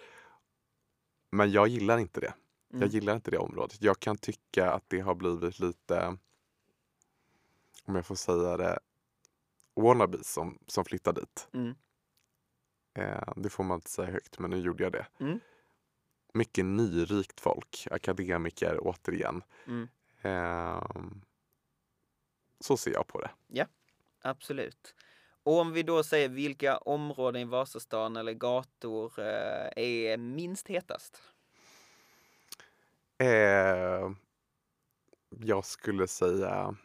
Men 1.33 1.51
jag 1.53 1.69
gillar 1.69 1.99
inte 1.99 2.21
det. 2.21 2.35
Jag 2.75 2.83
Mm. 2.83 2.91
gillar 2.91 3.15
inte 3.15 3.31
det 3.31 3.39
området. 3.39 3.83
Jag 3.83 4.01
kan 4.01 4.17
tycka 4.17 4.71
att 4.71 4.85
det 4.89 5.01
har 5.01 5.15
blivit 5.15 5.59
lite, 5.61 6.17
om 7.85 7.95
jag 7.95 8.07
får 8.07 8.15
säga 8.15 8.57
det, 8.57 8.79
wannabes 9.75 10.33
som, 10.33 10.59
som 10.67 10.85
flyttar 10.85 11.13
dit. 11.13 11.49
Mm. 11.53 11.75
Eh, 12.95 13.33
det 13.37 13.51
får 13.51 13.65
man 13.65 13.75
inte 13.79 13.91
säga 13.91 14.11
högt, 14.11 14.39
men 14.39 14.51
nu 14.51 14.59
gjorde 14.59 14.83
jag 14.85 14.93
det. 14.93 15.07
Mm. 15.21 15.41
Mycket 16.35 16.65
nyrikt 16.65 17.41
folk, 17.41 17.87
akademiker 17.91 18.79
återigen. 18.81 19.43
Mm. 19.67 19.89
Ehm, 20.23 21.21
så 22.61 22.77
ser 22.77 22.93
jag 22.93 23.07
på 23.07 23.21
det. 23.21 23.31
Absolut. 24.25 24.95
Och 25.43 25.59
om 25.59 25.73
vi 25.73 25.83
då 25.83 26.03
säger 26.03 26.29
vilka 26.29 26.77
områden 26.79 27.43
i 27.43 27.45
Vasastan 27.45 28.17
eller 28.17 28.33
gator 28.33 29.13
eh, 29.19 29.69
är 29.77 30.17
minst 30.17 30.69
hetast? 30.69 31.23
Eh, 33.19 34.11
jag 35.41 35.65
skulle 35.65 36.09
säga... 36.09 36.77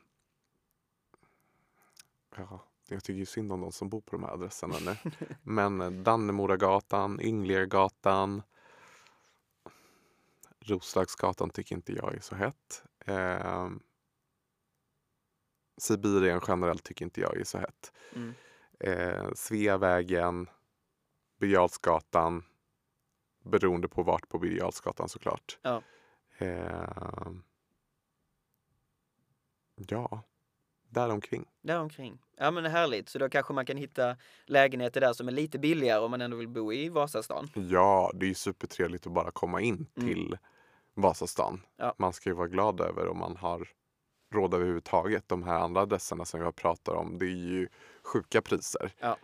Ja, 2.35 2.63
jag 2.89 3.03
tycker 3.03 3.19
ju 3.19 3.25
synd 3.25 3.51
om 3.51 3.61
de 3.61 3.71
som 3.71 3.89
bor 3.89 4.01
på 4.01 4.15
de 4.15 4.23
här 4.23 4.31
adresserna 4.31 4.75
nu. 4.85 4.95
Men 5.43 5.81
eh, 5.81 5.91
Dannemoragatan, 5.91 7.21
Ynglegatan, 7.21 8.41
Roslagsgatan 10.59 11.49
tycker 11.49 11.75
inte 11.75 11.93
jag 11.93 12.15
är 12.15 12.19
så 12.19 12.35
hett. 12.35 12.83
Eh, 13.05 13.69
Sibirien 15.77 16.41
generellt 16.47 16.83
tycker 16.83 17.05
inte 17.05 17.21
jag 17.21 17.37
är 17.37 17.43
så 17.43 17.57
hett. 17.57 17.93
Mm. 18.13 18.33
Eh, 18.79 19.33
Sveavägen, 19.35 20.49
Birger 21.39 22.41
beroende 23.43 23.87
på 23.87 24.03
vart 24.03 24.29
på 24.29 24.39
Birger 24.39 25.07
såklart. 25.07 25.59
Ja. 25.61 25.81
Eh, 26.37 27.31
ja, 29.75 30.23
däromkring. 30.89 31.45
Däromkring. 31.61 32.19
Ja 32.37 32.51
men 32.51 32.65
härligt, 32.65 33.09
så 33.09 33.19
då 33.19 33.29
kanske 33.29 33.53
man 33.53 33.65
kan 33.65 33.77
hitta 33.77 34.17
lägenheter 34.45 35.01
där 35.01 35.13
som 35.13 35.27
är 35.27 35.31
lite 35.31 35.59
billigare 35.59 35.99
om 35.99 36.11
man 36.11 36.21
ändå 36.21 36.37
vill 36.37 36.47
bo 36.47 36.73
i 36.73 36.89
Vasastan. 36.89 37.49
Ja, 37.55 38.11
det 38.13 38.29
är 38.29 38.33
supertrevligt 38.33 39.07
att 39.07 39.13
bara 39.13 39.31
komma 39.31 39.61
in 39.61 39.87
Mm. 39.95 40.09
till 40.09 40.37
Vasastan. 40.93 41.61
Ja. 41.75 41.95
Man 41.97 42.13
ska 42.13 42.29
ju 42.29 42.35
vara 42.35 42.47
glad 42.47 42.81
över 42.81 43.07
om 43.07 43.17
man 43.17 43.37
har 43.37 43.69
råd 44.33 44.53
överhuvudtaget. 44.53 45.27
De 45.29 45.43
här 45.43 45.59
andra 45.59 45.81
adresserna 45.81 46.25
som 46.25 46.41
jag 46.41 46.55
pratar 46.55 46.93
om, 46.93 47.17
det 47.17 47.25
är 47.25 47.29
ju 47.29 47.69
sjuka 48.03 48.41
priser. 48.41 48.93
Ja. 48.99 49.17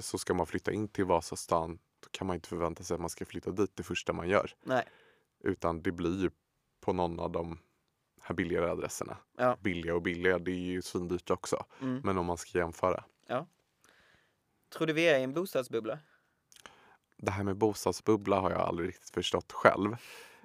Så 0.00 0.18
ska 0.18 0.34
man 0.34 0.46
flytta 0.46 0.72
in 0.72 0.88
till 0.88 1.04
Vasastan, 1.04 1.78
då 2.00 2.08
kan 2.10 2.26
man 2.26 2.34
inte 2.34 2.48
förvänta 2.48 2.82
sig 2.84 2.94
att 2.94 3.00
man 3.00 3.10
ska 3.10 3.24
flytta 3.24 3.50
dit 3.50 3.76
det 3.76 3.82
första 3.82 4.12
man 4.12 4.28
gör. 4.28 4.50
Nej. 4.62 4.84
Utan 5.44 5.82
det 5.82 5.92
blir 5.92 6.22
ju 6.22 6.30
på 6.88 6.92
någon 6.92 7.20
av 7.20 7.32
de 7.32 7.58
här 8.20 8.34
billigare 8.34 8.70
adresserna. 8.70 9.16
Ja. 9.38 9.56
Billiga 9.60 9.94
och 9.94 10.02
billiga, 10.02 10.38
det 10.38 10.50
är 10.50 10.54
ju 10.54 10.82
svindyrt 10.82 11.30
också. 11.30 11.64
Mm. 11.80 12.00
Men 12.04 12.18
om 12.18 12.26
man 12.26 12.36
ska 12.36 12.58
jämföra. 12.58 13.04
Tror 14.74 14.86
du 14.86 14.92
vi 14.92 15.08
är 15.08 15.18
i 15.18 15.22
en 15.22 15.34
bostadsbubbla? 15.34 15.98
Det 17.16 17.30
här 17.30 17.44
med 17.44 17.56
bostadsbubbla 17.56 18.40
har 18.40 18.50
jag 18.50 18.60
aldrig 18.60 18.88
riktigt 18.88 19.10
förstått 19.10 19.52
själv. 19.52 19.96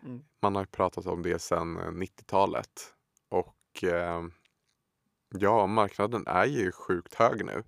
Mm. 0.04 0.24
Man 0.42 0.56
har 0.56 0.66
pratat 0.66 1.06
om 1.06 1.22
det 1.22 1.40
sedan 1.40 1.78
eh, 1.78 1.84
90-talet. 1.84 2.94
Och 3.30 3.84
eh, 3.84 4.24
ja, 5.30 5.68
marknaden 5.68 6.24
är 6.28 6.46
ju 6.46 6.72
sjukt 6.72 7.14
hög 7.14 7.46
nu. 7.46 7.64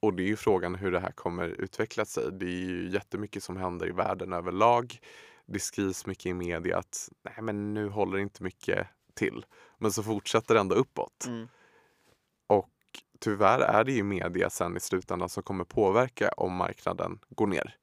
Och 0.00 0.14
det 0.14 0.22
är 0.22 0.28
ju 0.28 0.36
frågan 0.36 0.74
hur 0.74 0.92
det 0.92 1.00
här 1.00 1.12
kommer 1.12 1.48
utveckla 1.48 2.04
sig. 2.04 2.32
Det 2.32 2.46
är 2.46 2.68
ju 2.68 2.90
jättemycket 2.90 3.42
som 3.42 3.56
händer 3.56 3.88
i 3.88 3.92
världen 3.92 4.32
överlag. 4.32 5.00
Det 5.46 5.60
skrivs 5.60 6.06
mycket 6.06 6.26
i 6.26 6.34
media 6.34 6.78
att 6.78 7.08
nej 7.22 7.34
men 7.42 7.74
nu 7.74 7.88
håller 7.88 8.18
inte 8.18 8.42
mycket 8.42 8.86
till. 9.14 9.46
Men 9.78 9.92
så 9.92 10.02
fortsätter 10.02 10.54
det 10.54 10.60
ändå 10.60 10.74
uppåt. 10.74 11.26
Mm. 11.26 11.48
Och 12.46 12.70
tyvärr 13.18 13.60
är 13.60 13.84
det 13.84 13.92
ju 13.92 14.02
media 14.02 14.50
sen 14.50 14.76
i 14.76 14.80
slutändan 14.80 15.28
som 15.28 15.42
kommer 15.42 15.64
påverka 15.64 16.28
om 16.36 16.52
marknaden 16.52 17.18
går 17.28 17.46
ner. 17.46 17.76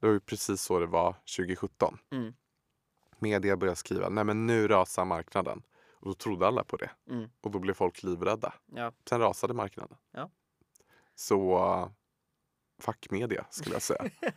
Det 0.00 0.06
var 0.06 0.12
ju 0.12 0.20
precis 0.20 0.62
så 0.62 0.78
det 0.78 0.86
var 0.86 1.12
2017. 1.36 1.98
Mm. 2.10 2.34
Media 3.18 3.56
började 3.56 3.76
skriva, 3.76 4.08
nej 4.08 4.24
men 4.24 4.46
nu 4.46 4.68
rasar 4.68 5.04
marknaden. 5.04 5.62
Och 6.00 6.06
då 6.06 6.14
trodde 6.14 6.46
alla 6.46 6.64
på 6.64 6.76
det. 6.76 6.90
Mm. 7.10 7.30
Och 7.40 7.50
då 7.50 7.58
blev 7.58 7.74
folk 7.74 8.02
livrädda. 8.02 8.54
Ja. 8.66 8.92
Sen 9.08 9.20
rasade 9.20 9.54
marknaden. 9.54 9.98
Ja. 10.12 10.30
Så 11.14 11.92
fuck 12.78 13.10
media 13.10 13.46
skulle 13.50 13.74
jag 13.74 13.82
säga. 13.82 14.10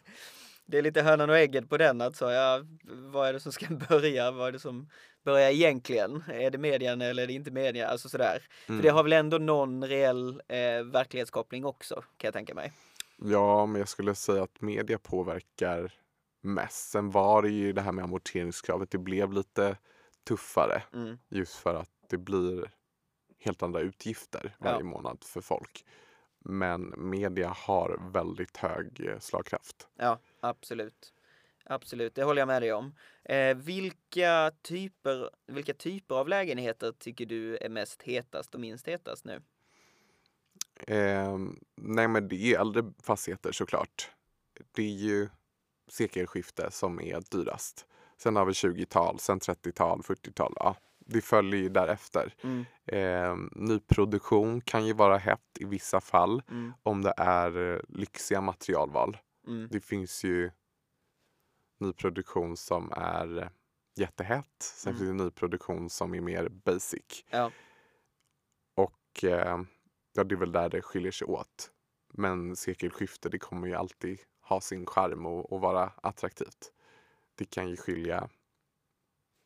Det 0.72 0.78
är 0.78 0.82
lite 0.82 1.02
hönan 1.02 1.30
och 1.30 1.38
ägget 1.38 1.70
på 1.70 1.78
den. 1.78 2.02
Alltså, 2.02 2.32
ja, 2.32 2.62
vad 2.84 3.28
är 3.30 3.34
det 3.34 3.40
som 3.40 3.52
ska 3.52 3.66
börja? 3.90 4.32
Vad 4.32 4.48
är 4.48 4.52
det 4.52 4.60
som 4.60 4.90
börjar 5.24 5.50
egentligen? 5.52 6.24
Är 6.28 6.52
det 6.52 6.58
medien 6.58 7.02
eller 7.02 7.24
är 7.24 7.28
det 7.28 7.34
inte 7.34 7.52
media? 7.52 7.88
Alltså 7.88 8.10
sådär. 8.10 8.44
Mm. 8.68 8.80
För 8.80 8.84
det 8.88 8.90
har 8.94 9.04
väl 9.04 9.14
ändå 9.14 9.38
någon 9.38 9.88
reell 9.88 10.42
eh, 10.48 10.84
verklighetskoppling 10.84 11.66
också 11.66 11.96
kan 11.96 12.28
jag 12.28 12.34
tänka 12.34 12.54
mig. 12.54 12.74
Ja, 13.18 13.66
men 13.66 13.80
jag 13.80 13.90
skulle 13.90 14.16
säga 14.16 14.44
att 14.44 14.62
media 14.62 14.98
påverkar 15.00 15.94
mest. 16.42 16.90
Sen 16.90 17.12
var 17.12 17.42
det 17.42 17.50
ju 17.50 17.74
det 17.74 17.82
här 17.82 17.92
med 17.92 18.04
amorteringskravet. 18.04 18.92
Det 18.92 18.98
blev 18.98 19.34
lite 19.34 19.78
tuffare 20.28 20.84
Mm. 20.94 21.18
just 21.30 21.56
för 21.56 21.76
att 21.76 21.90
det 22.10 22.18
blir 22.18 22.72
helt 23.40 23.64
andra 23.64 23.80
utgifter 23.80 24.56
varje 24.60 24.78
Ja. 24.80 24.84
månad 24.84 25.24
för 25.24 25.42
folk. 25.42 25.86
Men 26.46 26.94
media 26.98 27.54
har 27.58 28.12
väldigt 28.14 28.58
hög 28.58 29.06
eh, 29.10 29.20
slagkraft. 29.20 29.88
Ja, 29.98 30.20
absolut. 30.42 31.14
Absolut, 31.64 32.16
det 32.16 32.24
håller 32.24 32.42
jag 32.42 32.48
med 32.48 32.62
dig 32.62 32.74
om. 32.74 32.96
Eh, 33.24 33.58
vilka, 33.58 34.52
typer, 34.62 35.30
vilka 35.48 35.74
typer 35.74 36.16
av 36.16 36.28
lägenheter 36.28 36.92
tycker 36.92 37.26
du 37.26 37.58
är 37.58 37.70
mest 37.70 38.02
hetast 38.02 38.56
och 38.56 38.62
minst 38.62 38.88
hetast 38.88 39.26
nu? 39.26 39.42
Eh, 40.88 41.38
nej, 41.76 42.08
men 42.08 42.28
det 42.28 42.54
är 42.54 42.60
äldre 42.60 42.84
fastigheter 43.04 43.52
såklart. 43.52 44.12
Det 44.72 44.84
är 44.84 44.96
ju 44.96 45.30
sekelskifte 45.88 46.72
som 46.72 47.00
är 47.02 47.22
dyrast. 47.32 47.86
Sen 48.18 48.36
har 48.36 48.46
vi 48.46 48.52
20-tal, 48.52 49.20
sen 49.20 49.40
30-tal, 49.40 50.02
40-tal. 50.02 50.54
Ja, 50.56 50.76
det 51.00 51.22
följer 51.22 51.62
ju 51.62 51.70
därefter. 51.70 52.34
Mm, 52.44 52.66
Eh, 52.86 53.36
nyproduktion 53.52 54.62
kan 54.62 54.86
ju 54.86 54.94
vara 54.94 55.18
hett 55.18 55.58
i 55.60 55.66
vissa 55.66 56.02
fall 56.02 56.42
mm, 56.50 56.74
om 56.84 57.02
det 57.02 57.14
är 57.18 57.74
eh, 57.74 57.80
lyxiga 57.90 58.42
materialval. 58.42 59.18
Mm, 59.52 59.68
Det 59.72 59.80
finns 59.82 60.24
ju 60.24 60.52
nyproduktion 61.80 62.58
som 62.58 62.92
är 62.96 63.38
eh, 63.42 63.50
jättehett. 63.96 64.62
Sen 64.64 64.94
Mm. 64.96 65.00
finns 65.08 65.18
det 65.20 65.24
nyproduktion 65.26 65.90
som 65.90 66.14
är 66.14 66.22
mer 66.22 66.50
basic. 66.50 67.26
ja, 67.30 67.52
Och 68.76 69.24
eh, 69.24 69.62
ja, 70.14 70.24
det 70.24 70.36
är 70.36 70.40
väl 70.40 70.52
där 70.52 70.70
det 70.70 70.82
skiljer 70.82 71.12
sig 71.12 71.28
åt. 71.28 71.72
Men 72.14 72.56
sekelskifte 72.56 73.30
det 73.30 73.40
kommer 73.40 73.68
ju 73.68 73.76
alltid 73.76 74.20
ha 74.42 74.62
sin 74.62 74.86
charm 74.86 75.26
och, 75.26 75.52
och 75.54 75.62
vara 75.62 75.94
attraktivt. 76.04 76.72
Det 77.36 77.46
kan 77.46 77.70
ju 77.70 77.78
skilja 77.78 78.30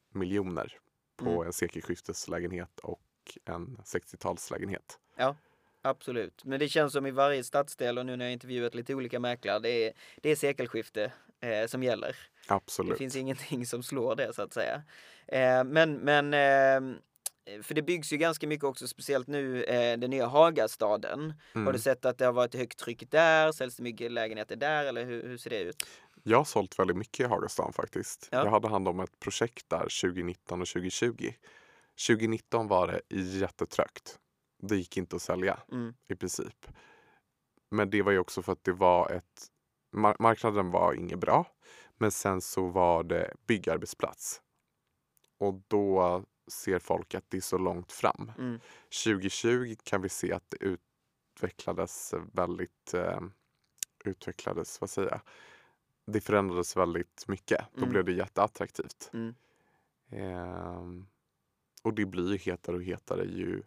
miljoner 0.10 0.80
på 1.16 1.30
Mm. 1.30 1.46
en 1.48 1.54
sekelskifteslägenhet 1.54 2.80
och 2.80 3.38
en 3.46 3.78
60-talslägenhet. 3.84 5.00
Absolut. 5.90 6.44
Men 6.46 6.60
det 6.60 6.70
känns 6.70 6.94
som 6.94 7.06
i 7.06 7.12
varje 7.12 7.44
stadsdel 7.44 7.98
och 7.98 8.06
nu 8.06 8.16
när 8.16 8.26
jag 8.26 8.34
intervjuat 8.34 8.76
lite 8.76 8.96
olika 8.96 9.20
mäklare, 9.20 9.60
det 9.60 9.70
är, 9.88 9.94
det 10.22 10.30
är 10.30 10.36
sekelskifte 10.36 11.12
eh, 11.42 11.68
som 11.68 11.84
gäller. 11.84 12.16
Absolut. 12.48 12.92
Det 12.92 12.98
finns 12.98 13.16
ingenting 13.16 13.66
som 13.66 13.84
slår 13.84 14.16
det 14.16 14.34
så 14.34 14.42
att 14.42 14.54
säga. 14.54 14.84
Eh, 15.28 15.64
men, 15.64 15.94
men 15.94 16.34
eh, 16.34 16.98
för 17.64 17.74
det 17.74 17.82
byggs 17.82 18.14
ju 18.14 18.18
ganska 18.18 18.48
mycket 18.48 18.64
också, 18.64 18.88
speciellt 18.88 19.28
nu, 19.28 19.64
eh, 19.64 19.98
den 19.98 20.10
nya 20.10 20.26
Hagastaden. 20.26 21.34
Har 21.54 21.62
Mm. 21.62 21.74
du 21.74 21.80
sett 21.80 22.06
att 22.06 22.18
det 22.18 22.26
har 22.26 22.34
varit 22.34 22.56
högt 22.56 22.80
tryck 22.80 23.12
där? 23.12 23.52
Säljs 23.52 23.76
det 23.76 23.84
mycket 23.84 24.12
lägenheter 24.12 24.56
där 24.56 24.86
eller 24.86 25.06
hur, 25.06 25.24
hur 25.28 25.38
ser 25.38 25.50
det 25.50 25.60
ut? 25.60 25.84
Jag 26.24 26.38
har 26.38 26.46
sålt 26.46 26.80
väldigt 26.80 26.98
mycket 26.98 27.20
i 27.20 27.24
Hagastan 27.24 27.74
faktiskt. 27.74 28.28
Ja. 28.32 28.44
Jag 28.44 28.52
hade 28.52 28.68
hand 28.68 28.88
om 28.88 29.00
ett 29.00 29.20
projekt 29.20 29.70
där 29.70 29.80
2019 30.02 30.62
och 30.62 30.68
2020. 30.68 31.32
2019 32.08 32.68
var 32.68 32.88
det 32.88 33.16
jättetrögt. 33.16 34.20
Det 34.58 34.76
gick 34.76 34.98
inte 34.98 35.16
att 35.16 35.22
sälja 35.22 35.60
Mm, 35.72 35.94
i 36.08 36.16
princip. 36.16 36.68
Men 37.70 37.90
det 37.90 38.02
var 38.02 38.12
ju 38.12 38.20
också 38.20 38.42
för 38.42 38.52
att 38.54 38.64
det 38.64 38.72
var 38.74 39.10
ett... 39.12 39.48
Mar- 39.96 40.16
marknaden 40.20 40.72
var 40.72 40.94
inget 40.94 41.20
bra. 41.20 41.46
Men 41.98 42.12
sen 42.12 42.42
så 42.42 42.68
var 42.68 43.04
det 43.04 43.34
byggarbetsplats. 43.48 44.42
Och 45.38 45.62
då 45.68 46.24
ser 46.48 46.80
folk 46.80 47.16
att 47.16 47.30
det 47.30 47.38
är 47.38 47.42
så 47.42 47.58
långt 47.58 47.92
fram. 47.92 48.32
mm, 48.38 48.60
2020 49.06 49.76
kan 49.84 50.02
vi 50.02 50.10
se 50.10 50.34
att 50.34 50.50
det 50.50 50.58
utvecklades 51.36 52.14
väldigt... 52.34 52.94
Eh, 52.94 53.22
utvecklades, 54.06 54.82
vad 54.82 54.90
säger 54.90 55.10
jag? 55.10 55.22
Det 56.08 56.22
förändrades 56.22 56.78
väldigt 56.78 57.28
mycket. 57.28 57.66
Då 57.74 57.78
Mm. 57.78 57.90
blev 57.90 58.06
det 58.06 58.12
jätteattraktivt. 58.14 59.10
mm, 59.14 59.36
Ehm, 60.10 61.08
och 61.84 61.94
det 61.94 62.06
blir 62.06 62.32
ju 62.32 62.38
hetare 62.38 62.76
och 62.76 62.84
hetare 62.84 63.24
ju 63.26 63.64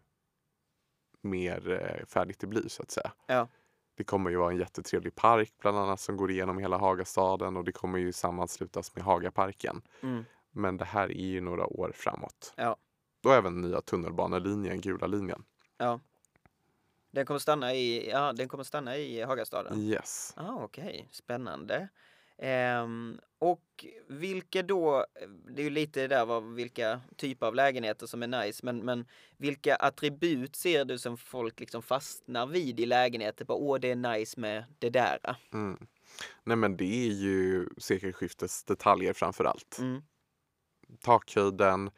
mer 1.31 1.71
eh, 1.71 2.07
färdigt 2.07 2.39
det 2.41 2.47
blir 2.47 2.69
så 2.69 2.83
att 2.83 2.91
säga. 2.91 3.13
Ja. 3.27 3.49
Det 3.95 4.05
kommer 4.05 4.31
ju 4.31 4.37
vara 4.37 4.51
en 4.51 4.59
jättetrevlig 4.59 5.15
park 5.15 5.53
bland 5.61 5.79
annat 5.79 6.01
som 6.01 6.17
går 6.17 6.31
igenom 6.31 6.59
hela 6.59 6.79
Hagastaden 6.79 7.57
och 7.57 7.65
det 7.65 7.73
kommer 7.73 7.99
ju 7.99 8.13
sammanslutas 8.13 8.95
med 8.97 9.05
Hagaparken. 9.05 9.83
mm. 10.03 10.25
Men 10.51 10.77
det 10.77 10.85
här 10.85 11.09
är 11.13 11.27
ju 11.27 11.41
några 11.41 11.67
år 11.67 11.93
framåt. 11.95 12.53
Ja. 12.57 12.77
Och 13.25 13.35
även 13.35 13.61
nya 13.61 13.81
tunnelbanelinjen, 13.81 14.81
gula 14.81 15.07
linjen. 15.07 15.45
Ja. 15.79 16.01
Den 17.11 17.27
kommer 17.27 17.39
stanna 17.41 17.75
i, 17.75 18.11
ja, 18.11 18.33
den 18.33 18.49
kommer 18.49 18.65
stanna 18.65 18.97
i 18.97 19.23
Hagastaden? 19.23 19.79
Yes. 19.79 20.33
Ah, 20.37 20.55
Okej, 20.55 21.09
spännande. 21.13 21.89
Ehm, 22.39 23.21
och 23.39 23.87
vilka 24.09 24.63
då, 24.63 25.07
det 25.51 25.63
är 25.63 25.65
ju 25.65 25.71
lite 25.71 26.07
där 26.07 26.27
vad, 26.27 26.55
vilka 26.55 27.01
typer 27.17 27.47
av 27.47 27.55
lägenheter 27.55 28.07
som 28.07 28.23
är 28.23 28.45
nice, 28.45 28.67
men, 28.67 28.85
men 28.85 29.07
vilka 29.37 29.77
attribut 29.77 30.57
ser 30.57 30.85
du 30.85 30.99
som 30.99 31.17
folk 31.17 31.61
liksom 31.61 31.83
fastnar 31.83 32.47
vid 32.47 32.81
i 32.81 32.87
lägenheter? 32.87 33.45
Bara, 33.45 33.59
Åh, 33.59 33.79
det 33.79 33.91
är 33.91 33.97
nice 34.19 34.41
med 34.41 34.65
det 34.79 34.91
där. 34.91 35.19
Mm. 35.53 35.87
Nej 36.45 36.57
men 36.57 36.77
det 36.77 37.07
är 37.07 37.13
ju 37.13 37.69
sekelskiftesdetaljer 37.79 39.13
framför 39.13 39.45
allt. 39.45 39.79
Mm, 39.79 40.03
takhöjden, 41.01 41.91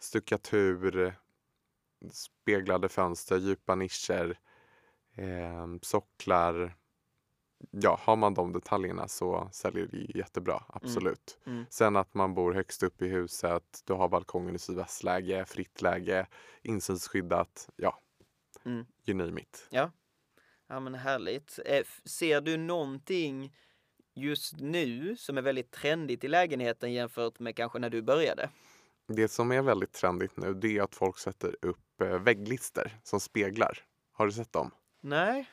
stuckatur, 0.00 1.14
speglade 2.12 2.88
fönster, 2.88 3.36
djupa 3.36 3.74
nischer, 3.74 4.38
eh, 5.16 5.66
socklar. 5.82 6.76
Ja, 7.70 8.00
har 8.02 8.16
man 8.16 8.34
de 8.34 8.52
detaljerna 8.52 9.08
så 9.08 9.48
säljer 9.52 9.86
det 9.86 9.96
ju 9.96 10.18
jättebra, 10.18 10.64
absolut. 10.68 11.38
mm, 11.46 11.66
Sen 11.70 11.96
att 11.96 12.14
man 12.14 12.34
bor 12.34 12.52
högst 12.52 12.82
upp 12.82 13.02
i 13.02 13.08
huset, 13.08 13.82
du 13.84 13.92
har 13.92 14.08
balkongen 14.08 14.54
i 14.54 14.58
sydvästläge, 14.58 15.44
fritt 15.44 15.82
läge, 15.82 16.26
insynsskyddat, 16.62 17.68
ja, 17.76 18.00
mm. 18.64 18.86
you 19.06 19.18
name 19.18 19.40
it. 19.40 19.68
Ja, 19.70 20.80
men 20.80 20.94
härligt. 20.94 21.58
Eh, 21.66 21.82
ser 22.04 22.40
du 22.40 22.56
någonting 22.56 23.56
just 24.14 24.60
nu 24.60 25.16
som 25.16 25.38
är 25.38 25.42
väldigt 25.42 25.70
trendigt 25.70 26.24
i 26.24 26.28
lägenheten 26.28 26.92
jämfört 26.92 27.38
med 27.38 27.56
kanske 27.56 27.78
när 27.78 27.90
du 27.90 28.02
började? 28.02 28.50
Det 29.06 29.28
som 29.28 29.52
är 29.52 29.62
väldigt 29.62 29.92
trendigt 29.92 30.36
nu 30.36 30.54
det 30.54 30.78
är 30.78 30.82
att 30.82 30.94
folk 30.94 31.18
sätter 31.18 31.56
upp 31.62 32.00
eh, 32.00 32.18
vägglister 32.18 32.98
som 33.02 33.20
speglar. 33.20 33.78
Har 34.12 34.26
du 34.26 34.32
sett 34.32 34.52
dem? 34.52 34.70
Nej. 35.00 35.48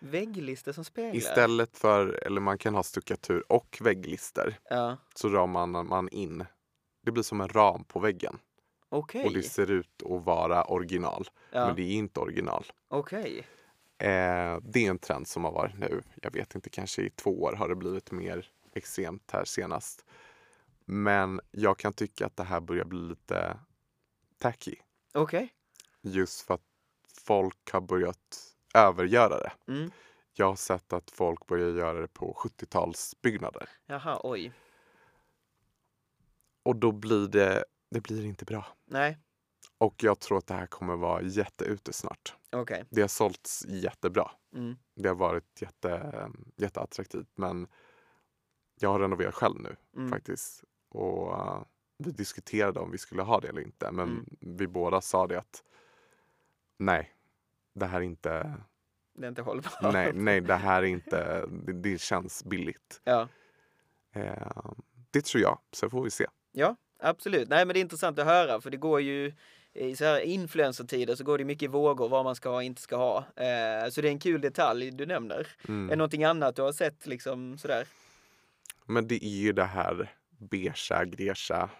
Vägglister 0.00 0.72
som 0.72 0.84
speglar? 0.84 1.14
Istället 1.16 1.76
för, 1.76 2.08
eller 2.26 2.40
man 2.40 2.58
kan 2.58 2.74
ha 2.74 2.82
stuckatur 2.82 3.52
och 3.52 3.78
vägglister, 3.80 4.58
Ja, 4.70 4.96
så 5.14 5.28
ramar 5.28 5.66
man 5.66 6.08
in. 6.08 6.44
Det 7.02 7.10
blir 7.12 7.22
som 7.22 7.40
en 7.40 7.48
ram 7.48 7.84
på 7.84 8.00
väggen 8.00 8.38
okej. 8.88 9.24
och 9.26 9.32
det 9.32 9.42
ser 9.42 9.70
ut 9.70 10.02
att 10.02 10.24
vara 10.24 10.64
original. 10.64 11.28
Ja, 11.52 11.66
Men 11.66 11.76
det 11.76 11.82
är 11.82 11.92
inte 11.92 12.20
original. 12.20 12.64
okej. 12.88 13.46
Eh, 13.98 14.58
det 14.62 14.86
är 14.86 14.90
en 14.90 14.98
trend 14.98 15.28
som 15.28 15.44
har 15.44 15.52
varit 15.52 15.78
nu, 15.78 16.02
jag 16.22 16.32
vet 16.32 16.54
inte, 16.54 16.70
kanske 16.70 17.02
i 17.02 17.10
två 17.10 17.42
år 17.42 17.52
har 17.52 17.68
det 17.68 17.74
blivit 17.76 18.10
mer 18.10 18.48
extremt 18.74 19.30
här 19.30 19.44
senast. 19.44 20.04
Men 20.84 21.40
jag 21.50 21.78
kan 21.78 21.92
tycka 21.92 22.26
att 22.26 22.36
det 22.36 22.44
här 22.44 22.60
börjar 22.60 22.84
bli 22.84 22.98
lite 23.00 23.58
tacky. 24.38 24.74
Okej. 25.14 25.52
Just 26.02 26.40
för 26.40 26.54
att 26.54 26.62
folk 27.26 27.70
har 27.72 27.80
börjat 27.80 28.52
övergöra 28.76 29.38
det. 29.38 29.52
Mm. 29.72 29.90
Jag 30.32 30.46
har 30.46 30.56
sett 30.56 30.92
att 30.92 31.10
folk 31.10 31.46
börjar 31.46 31.68
göra 31.70 32.00
det 32.00 32.08
på 32.08 32.32
70-talsbyggnader. 32.34 33.68
Jaha, 33.86 34.20
oj. 34.22 34.52
Och 36.62 36.76
då 36.76 36.92
blir 36.92 37.28
det, 37.28 37.64
det 37.90 38.00
blir 38.00 38.24
inte 38.24 38.44
bra. 38.44 38.66
Nej, 38.84 39.18
Och 39.78 39.94
jag 40.02 40.20
tror 40.20 40.38
att 40.38 40.46
det 40.46 40.54
här 40.54 40.66
kommer 40.66 40.96
vara 40.96 41.22
jätteute 41.22 41.92
snart. 41.92 42.34
okej. 42.52 42.84
Det 42.90 43.00
har 43.00 43.08
sålts 43.08 43.64
jättebra. 43.68 44.30
Mm. 44.54 44.76
Det 44.94 45.08
har 45.08 45.16
varit 45.16 45.62
jätte, 45.62 46.12
jätteattraktivt. 46.56 47.28
Men 47.34 47.66
jag 48.80 48.88
har 48.88 48.98
renoverat 49.00 49.34
själv 49.34 49.60
nu 49.60 49.76
Mm. 49.96 50.10
faktiskt. 50.10 50.64
Och 50.88 51.28
uh, 51.32 51.62
vi 51.98 52.10
diskuterade 52.10 52.80
om 52.80 52.90
vi 52.90 52.98
skulle 52.98 53.22
ha 53.22 53.40
det 53.40 53.48
eller 53.48 53.60
inte. 53.62 53.92
Men 53.92 54.08
Mm. 54.08 54.56
vi 54.58 54.66
båda 54.66 55.00
sa 55.00 55.26
det 55.26 55.38
att 55.38 55.62
nej, 56.78 57.15
det 57.76 57.86
här 57.86 57.98
är 57.98 58.04
inte, 58.04 58.54
Det 59.14 59.24
är 59.24 59.28
inte 59.28 59.42
hållbart. 59.42 59.92
nej, 59.92 60.12
nej 60.12 60.40
det 60.40 60.54
här 60.54 60.82
är 60.82 60.86
inte, 60.86 61.46
det, 61.46 61.72
det 61.72 62.00
känns 62.00 62.44
billigt. 62.44 63.00
Ja. 63.04 63.28
Eh, 64.14 64.70
det 65.10 65.24
tror 65.24 65.42
jag, 65.42 65.58
så 65.72 65.90
får 65.90 66.02
vi 66.02 66.10
se. 66.10 66.26
Ja, 66.52 66.76
absolut. 67.00 67.48
Nej, 67.48 67.66
men 67.66 67.74
det 67.74 67.78
är 67.78 67.80
intressant 67.80 68.18
att 68.18 68.26
höra 68.26 68.60
för 68.60 68.70
det 68.70 68.76
går 68.76 69.00
ju 69.00 69.32
i 69.72 69.96
så 69.96 70.04
här 70.04 70.20
influencertider 70.20 71.14
så 71.14 71.24
går 71.24 71.38
det 71.38 71.44
mycket 71.44 71.70
vågor 71.70 72.08
vad 72.08 72.24
man 72.24 72.36
ska 72.36 72.48
ha 72.48 72.56
och 72.56 72.62
inte 72.62 72.82
ska 72.82 72.96
ha. 72.96 73.18
Eh, 73.18 73.88
så 73.90 74.00
det 74.00 74.08
är 74.08 74.12
en 74.12 74.18
kul 74.18 74.40
detalj 74.40 74.90
du 74.90 75.06
nämner. 75.06 75.46
Mm. 75.68 75.86
Är 75.86 75.90
det 75.90 75.96
någonting 75.96 76.24
annat 76.24 76.56
du 76.56 76.62
har 76.62 76.72
sett 76.72 77.06
liksom 77.06 77.58
sådär? 77.58 77.86
Men 78.84 79.08
det 79.08 79.24
är 79.24 79.28
ju 79.28 79.52
det 79.52 79.64
här 79.64 80.14
beigea, 80.38 81.04
gresa 81.04 81.70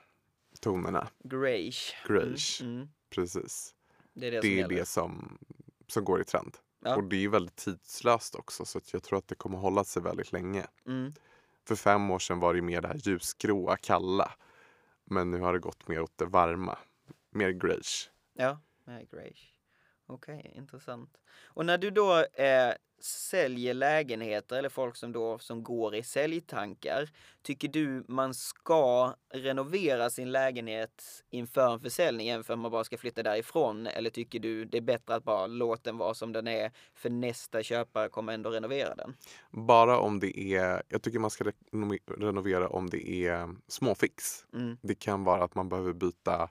tonerna. 0.61 1.09
Grayish. 1.25 1.95
Grayish. 2.09 2.61
Mm, 2.63 2.75
mm. 2.77 2.89
Precis. 3.11 3.75
Det 4.15 4.27
är 4.27 4.31
det, 4.31 4.37
Det 4.37 4.43
som 4.43 4.51
är 4.51 4.57
gäller. 4.57 4.77
det 4.77 4.85
som, 4.87 5.39
som 5.87 6.05
går 6.05 6.21
i 6.21 6.25
trend. 6.25 6.57
Ja. 6.81 6.97
Och 6.97 7.05
det 7.05 7.25
är 7.25 7.29
väldigt 7.29 7.57
tidslöst 7.57 8.35
också 8.35 8.65
så 8.65 8.79
att 8.79 8.93
jag 8.93 9.03
tror 9.03 9.19
att 9.19 9.29
det 9.29 9.35
kommer 9.35 9.59
hålla 9.59 9.85
sig 9.85 10.03
väldigt 10.03 10.33
länge. 10.33 10.67
Mm. 10.87 11.13
För 11.69 11.77
fem 11.77 12.11
år 12.11 12.19
sedan 12.19 12.41
var 12.41 12.55
det 12.55 12.63
mer 12.63 12.81
det 12.81 12.89
här 12.89 13.01
ljusgråa, 13.03 13.77
kalla. 13.77 14.33
Men 15.05 15.31
nu 15.31 15.41
har 15.41 15.53
det 15.53 15.59
gått 15.59 15.89
mer 15.89 16.01
åt 16.01 16.19
det 16.19 16.25
varma. 16.25 16.79
Mer 17.31 17.51
greige. 17.51 18.11
Ja, 18.35 18.61
nej, 18.85 19.09
grayish. 19.13 19.56
Okej, 20.07 20.53
intressant. 20.57 21.11
Och 21.45 21.67
när 21.67 21.79
du 21.79 21.91
då 21.91 22.19
eh, 22.19 22.73
säljer 23.01 23.75
lägenheter 23.75 24.57
eller 24.59 24.69
folk 24.69 24.97
som 24.97 25.13
då 25.13 25.39
som 25.39 25.63
går 25.63 25.95
i 25.95 26.03
säljtankar. 26.03 27.09
Tycker 27.43 27.69
du 27.69 28.05
man 28.09 28.35
ska 28.35 29.15
renovera 29.33 30.11
sin 30.11 30.33
lägenhet 30.33 31.25
inför 31.31 31.73
en 31.73 31.81
försäljning 31.81 32.27
jämfört 32.27 32.49
med 32.49 32.55
att 32.55 32.61
man 32.63 32.71
bara 32.71 32.85
ska 32.85 32.99
flytta 32.99 33.23
därifrån? 33.23 33.87
Eller 33.87 34.11
tycker 34.11 34.39
du 34.39 34.65
det 34.65 34.77
är 34.77 34.83
bättre 34.83 35.15
att 35.15 35.25
bara 35.25 35.47
låta 35.47 35.83
den 35.83 35.99
vara 35.99 36.15
som 36.15 36.33
den 36.33 36.49
är 36.49 36.73
för 36.95 37.11
nästa 37.11 37.63
köpare 37.63 38.09
kommer 38.09 38.33
ändå 38.33 38.51
renovera 38.51 38.95
den? 38.95 39.17
Bara 39.51 39.99
om 39.99 40.21
det 40.21 40.39
är, 40.39 40.83
jag 40.89 41.03
tycker 41.03 41.19
man 41.19 41.31
ska 41.31 41.45
re- 41.45 42.19
renovera 42.21 42.69
om 42.69 42.91
det 42.91 43.09
är 43.11 43.49
småfix. 43.69 44.47
Mm. 44.55 44.77
Det 44.83 44.95
kan 44.95 45.25
vara 45.25 45.45
att 45.45 45.55
man 45.55 45.69
behöver 45.69 45.93
byta 45.93 46.51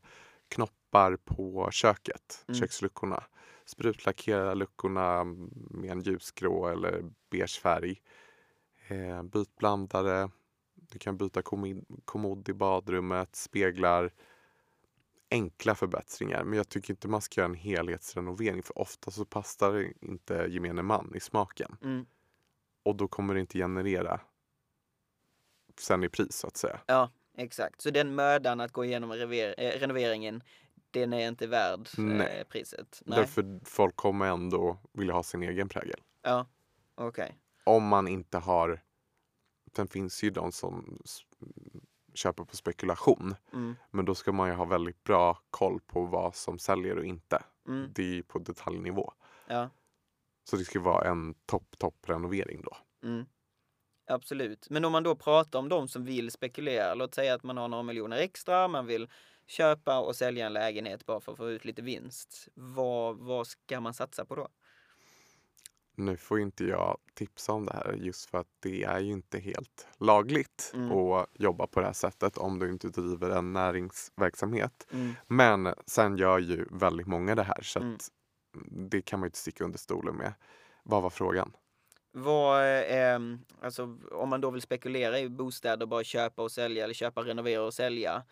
knoppar 0.49 1.17
på 1.25 1.69
köket, 1.71 2.45
Mm. 2.47 2.59
köksluckorna. 2.59 3.23
Sprutlackera 3.65 4.53
luckorna 4.53 5.23
med 5.69 5.91
en 5.91 6.01
ljusgrå 6.01 6.67
eller 6.67 7.03
beige 7.29 7.59
färg. 7.61 8.01
Eh, 8.87 9.23
byt 9.23 9.55
blandare. 9.55 10.29
Du 10.73 10.99
kan 10.99 11.17
byta 11.17 11.41
kommod 12.05 12.49
i 12.49 12.53
badrummet, 12.53 13.35
speglar. 13.35 14.11
Enkla 15.29 15.75
förbättringar. 15.75 16.43
Men 16.43 16.57
jag 16.57 16.69
tycker 16.69 16.93
inte 16.93 17.07
man 17.07 17.21
ska 17.21 17.41
göra 17.41 17.49
en 17.49 17.55
helhetsrenovering 17.55 18.63
för 18.63 18.79
ofta 18.79 19.11
så 19.11 19.25
passar 19.25 19.93
inte 20.01 20.47
gemene 20.49 20.81
man 20.81 21.11
i 21.15 21.19
smaken. 21.19 21.77
Mm. 21.81 22.05
Och 22.83 22.95
då 22.95 23.07
kommer 23.07 23.33
det 23.33 23.39
inte 23.39 23.57
generera 23.57 24.21
sen 25.79 26.03
i 26.03 26.09
pris 26.09 26.35
så 26.35 26.47
att 26.47 26.57
säga. 26.57 26.79
Ja, 26.85 27.11
exakt. 27.37 27.81
Så 27.81 27.89
den 27.89 28.15
mödan 28.15 28.59
att 28.59 28.71
gå 28.71 28.85
igenom 28.85 29.11
eh, 29.11 29.17
renoveringen, 29.79 30.43
den 30.99 31.13
är 31.13 31.27
inte 31.27 31.47
värd 31.47 31.87
eh, 31.97 32.03
Nej. 32.03 32.43
priset? 32.49 33.01
Nej. 33.05 33.19
Därför 33.19 33.59
folk 33.65 33.95
kommer 33.95 34.25
ändå 34.25 34.77
vilja 34.93 35.13
ha 35.13 35.23
sin 35.23 35.43
egen 35.43 35.69
prägel. 35.69 36.01
Ja, 36.21 36.47
okej. 36.95 37.37
Om 37.63 37.87
man 37.87 38.07
inte 38.07 38.37
har... 38.37 38.81
Sen 39.75 39.87
finns 39.87 40.23
ju 40.23 40.29
de 40.29 40.51
som 40.51 40.99
köper 42.13 42.43
på 42.43 42.55
spekulation. 42.55 43.35
Mm. 43.53 43.75
Men 43.91 44.05
då 44.05 44.15
ska 44.15 44.31
man 44.31 44.49
ju 44.49 44.55
ha 44.55 44.65
väldigt 44.65 45.03
bra 45.03 45.39
koll 45.49 45.79
på 45.87 46.05
vad 46.05 46.35
som 46.35 46.59
säljer 46.59 46.97
och 46.97 47.05
inte. 47.05 47.43
Mm. 47.67 47.91
Det 47.95 48.01
är 48.01 48.13
ju 48.13 48.23
på 48.23 48.39
detaljnivå. 48.39 49.13
Ja. 49.47 49.69
Så 50.43 50.55
det 50.55 50.65
ska 50.65 50.79
vara 50.79 51.09
en 51.09 51.33
topp, 51.45 51.77
topp 51.77 51.95
renovering 52.07 52.61
då. 52.61 52.77
Mm. 53.07 53.25
Absolut. 54.07 54.69
Men 54.69 54.85
om 54.85 54.91
man 54.91 55.03
då 55.03 55.15
pratar 55.15 55.59
om 55.59 55.69
de 55.69 55.87
som 55.87 56.05
vill 56.05 56.31
spekulera, 56.31 56.93
låt 56.93 57.15
säga 57.15 57.33
att 57.33 57.43
man 57.43 57.57
har 57.57 57.67
några 57.67 57.83
miljoner 57.83 58.17
extra, 58.17 58.67
man 58.67 58.85
vill 58.85 59.09
köpa 59.47 59.99
och 59.99 60.15
sälja 60.15 60.45
en 60.45 60.53
lägenhet 60.53 61.05
bara 61.05 61.19
för 61.19 61.31
att 61.31 61.37
få 61.37 61.49
ut 61.49 61.65
lite 61.65 61.81
vinst. 61.81 62.47
Vad, 62.53 63.17
vad 63.17 63.47
ska 63.47 63.79
man 63.81 63.93
satsa 63.93 64.25
på 64.25 64.35
då? 64.35 64.47
Nu 65.97 66.17
får 66.17 66.39
inte 66.39 66.63
jag 66.65 66.97
tipsa 67.13 67.53
om 67.53 67.65
det 67.65 67.73
här 67.73 67.93
just 67.93 68.29
för 68.29 68.37
att 68.37 68.47
det 68.59 68.83
är 68.83 68.99
ju 68.99 69.11
inte 69.11 69.39
helt 69.39 69.87
lagligt 69.99 70.71
Mm. 70.73 70.91
att 70.91 71.29
jobba 71.33 71.67
på 71.67 71.79
det 71.79 71.85
här 71.85 71.93
sättet 71.93 72.37
om 72.37 72.59
du 72.59 72.69
inte 72.69 72.87
driver 72.89 73.29
en 73.29 73.53
näringsverksamhet. 73.53 74.87
Mm. 74.91 75.13
Men 75.27 75.73
sen 75.85 76.17
gör 76.17 76.39
ju 76.39 76.65
väldigt 76.71 77.07
många 77.07 77.35
det 77.35 77.43
här 77.43 77.61
så 77.61 77.79
Mm. 77.79 77.97
det 78.91 79.01
kan 79.01 79.19
man 79.19 79.25
ju 79.25 79.27
inte 79.27 79.37
sticka 79.37 79.63
under 79.63 79.77
stolen 79.79 80.15
med. 80.15 80.33
Vad 80.83 81.03
var 81.03 81.09
frågan? 81.09 81.55
Vad, 82.11 82.63
eh, 82.81 83.19
alltså 83.61 83.97
om 84.11 84.29
man 84.29 84.41
då 84.41 84.51
vill 84.51 84.61
spekulera 84.61 85.19
i 85.19 85.29
bostäder, 85.29 85.85
bara 85.85 86.03
köpa 86.03 86.41
och 86.43 86.51
sälja 86.51 86.83
eller 86.83 86.93
köpa, 86.93 87.21
renovera 87.21 87.63
och 87.63 87.73
sälja. 87.73 88.23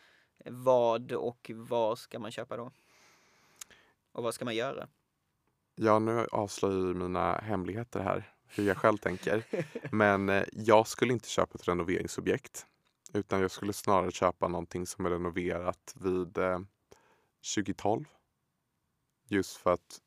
Vad 0.46 1.12
och 1.12 1.52
vad 1.54 1.98
ska 2.00 2.20
man 2.20 2.32
köpa 2.32 2.58
då? 2.58 2.72
Och 4.12 4.24
vad 4.24 4.34
ska 4.34 4.46
man 4.46 4.56
göra? 4.56 4.88
Ja, 5.76 6.00
nu 6.00 6.28
avslöjar 6.32 6.88
jag 6.88 6.96
mina 6.96 7.36
hemligheter 7.36 8.00
här, 8.00 8.34
hur 8.48 8.68
jag 8.68 8.78
själv 8.78 8.98
tänker. 8.98 9.46
Men 9.92 10.30
eh, 10.30 10.44
jag 10.52 10.88
skulle 10.88 11.14
inte 11.14 11.30
köpa 11.30 11.56
ett 11.56 11.68
renoveringsobjekt. 11.68 12.66
Utan 13.14 13.42
jag 13.42 13.52
skulle 13.52 13.74
snarare 13.74 14.12
köpa 14.12 14.48
någonting 14.48 14.86
som 14.86 15.06
är 15.06 15.10
renoverat 15.10 15.96
vid 15.96 16.38
eh, 16.38 16.60
2012. 17.56 18.06
Just 19.28 19.58
för 19.58 19.74
att 19.74 20.02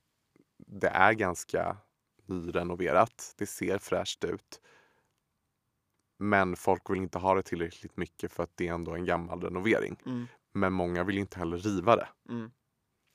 det 0.57 0.89
är 0.89 1.13
ganska 1.13 1.77
nyrenoverat. 2.27 3.35
Det 3.37 3.47
ser 3.47 3.79
fräscht 3.79 4.25
ut. 4.25 4.61
Men 6.17 6.57
folk 6.57 6.91
vill 6.91 6.99
inte 6.99 7.19
ha 7.19 7.35
det 7.35 7.43
tillräckligt 7.43 7.97
mycket 7.97 8.33
för 8.33 8.43
att 8.43 8.51
det 8.55 8.69
är 8.69 8.73
ändå 8.75 8.95
en 8.95 9.05
gammal 9.05 9.41
renovering. 9.43 9.97
Mm. 10.07 10.27
Men 10.53 10.73
många 10.73 11.05
vill 11.05 11.19
inte 11.19 11.39
heller 11.39 11.59
riva 11.59 11.97
det. 11.97 12.09
Mm. 12.29 12.51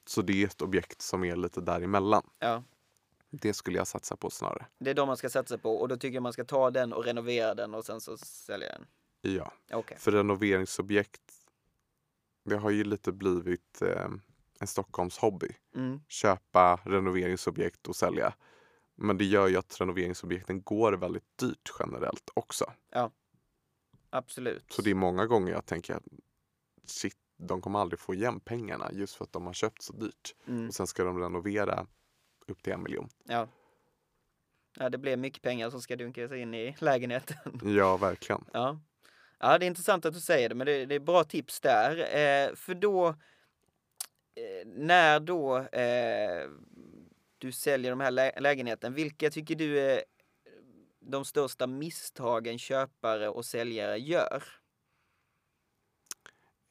Så 0.05 0.21
det 0.21 0.43
är 0.43 0.47
ett 0.47 0.61
objekt 0.61 1.01
som 1.01 1.23
är 1.23 1.35
lite 1.35 1.61
däremellan. 1.61 2.29
Ja, 2.39 2.63
Det 3.29 3.53
skulle 3.53 3.77
jag 3.77 3.87
satsa 3.87 4.15
på 4.15 4.29
snarare. 4.29 4.65
det 4.79 4.89
är 4.89 4.93
de 4.93 5.07
man 5.07 5.17
ska 5.17 5.29
satsa 5.29 5.57
på 5.57 5.75
och 5.75 5.87
då 5.87 5.97
tycker 5.97 6.13
jag 6.15 6.23
man 6.23 6.33
ska 6.33 6.43
ta 6.45 6.71
den 6.71 6.93
och 6.93 7.03
renovera 7.05 7.53
den 7.55 7.73
och 7.73 7.85
sen 7.85 8.01
så 8.01 8.17
sälja 8.17 8.67
den. 8.67 8.85
Ja, 9.21 9.53
Okej. 9.73 9.97
för 9.99 10.11
renoveringsobjekt. 10.11 11.21
Det 12.45 12.55
har 12.55 12.69
ju 12.69 12.83
lite 12.83 13.11
blivit 13.11 13.81
eh, 13.81 14.09
en 14.59 14.67
Stockholms 14.67 15.17
hobby. 15.17 15.49
Mm. 15.75 15.99
Köpa 16.07 16.79
renoveringsobjekt 16.85 17.87
och 17.87 17.95
sälja. 17.95 18.33
Men 19.01 19.17
det 19.17 19.25
gör 19.25 19.47
ju 19.47 19.57
att 19.57 19.81
renoveringsobjekten 19.81 20.61
går 20.61 20.93
väldigt 20.93 21.37
dyrt 21.37 21.71
generellt 21.79 22.29
också. 22.33 22.65
Absolut. 24.11 24.73
Så 24.73 24.81
det 24.81 24.89
är 24.91 24.95
många 24.95 25.25
gånger 25.25 25.51
jag 25.51 25.65
tänker 25.65 25.95
att 25.95 26.03
shit, 26.85 27.17
de 27.37 27.61
kommer 27.61 27.79
aldrig 27.79 27.99
få 27.99 28.13
igen 28.13 28.39
pengarna 28.39 28.89
just 28.93 29.15
för 29.15 29.23
att 29.23 29.31
de 29.31 29.45
har 29.45 29.53
köpt 29.53 29.81
så 29.81 29.93
dyrt. 29.93 30.35
Mm. 30.47 30.67
Och 30.67 30.73
sen 30.73 30.87
ska 30.87 31.03
de 31.03 31.19
renovera 31.19 31.87
upp 32.47 32.63
till 32.63 32.73
en 32.73 32.83
miljon. 32.83 33.09
Ja. 33.23 33.47
Ja, 34.79 34.89
det 34.89 34.97
blev 34.97 35.19
mycket 35.19 35.41
pengar 35.41 35.69
som 35.69 35.81
ska 35.81 35.95
dunkas 35.95 36.31
in 36.31 36.53
i 36.53 36.75
lägenheten. 36.79 37.59
Ja, 37.75 37.97
verkligen. 37.97 38.45
Ja. 38.53 38.79
Ja, 39.39 39.57
det 39.57 39.65
är 39.65 39.67
intressant 39.67 40.05
att 40.05 40.13
du 40.13 40.19
säger 40.19 40.49
det, 40.49 40.55
men 40.55 40.67
det, 40.67 40.85
det 40.85 40.95
är 40.95 40.99
bra 40.99 41.23
tips 41.23 41.61
där. 41.61 41.97
Eh, 41.97 42.55
för 42.55 42.73
då, 42.75 43.07
eh, 43.07 44.67
när 44.67 45.19
då 45.19 45.57
eh, 45.57 46.49
du 47.41 47.51
säljer 47.51 47.91
de 47.91 47.99
här 47.99 48.12
lä- 48.12 48.39
lägenheten, 48.39 48.93
vilka 48.93 49.30
tycker 49.30 49.56
du 49.56 49.80
är 49.80 50.04
de 50.99 51.25
största 51.25 51.67
misstagen 51.67 52.60
köpare 52.60 53.30
och 53.30 53.45
säljare 53.45 53.97
gör? 53.97 54.43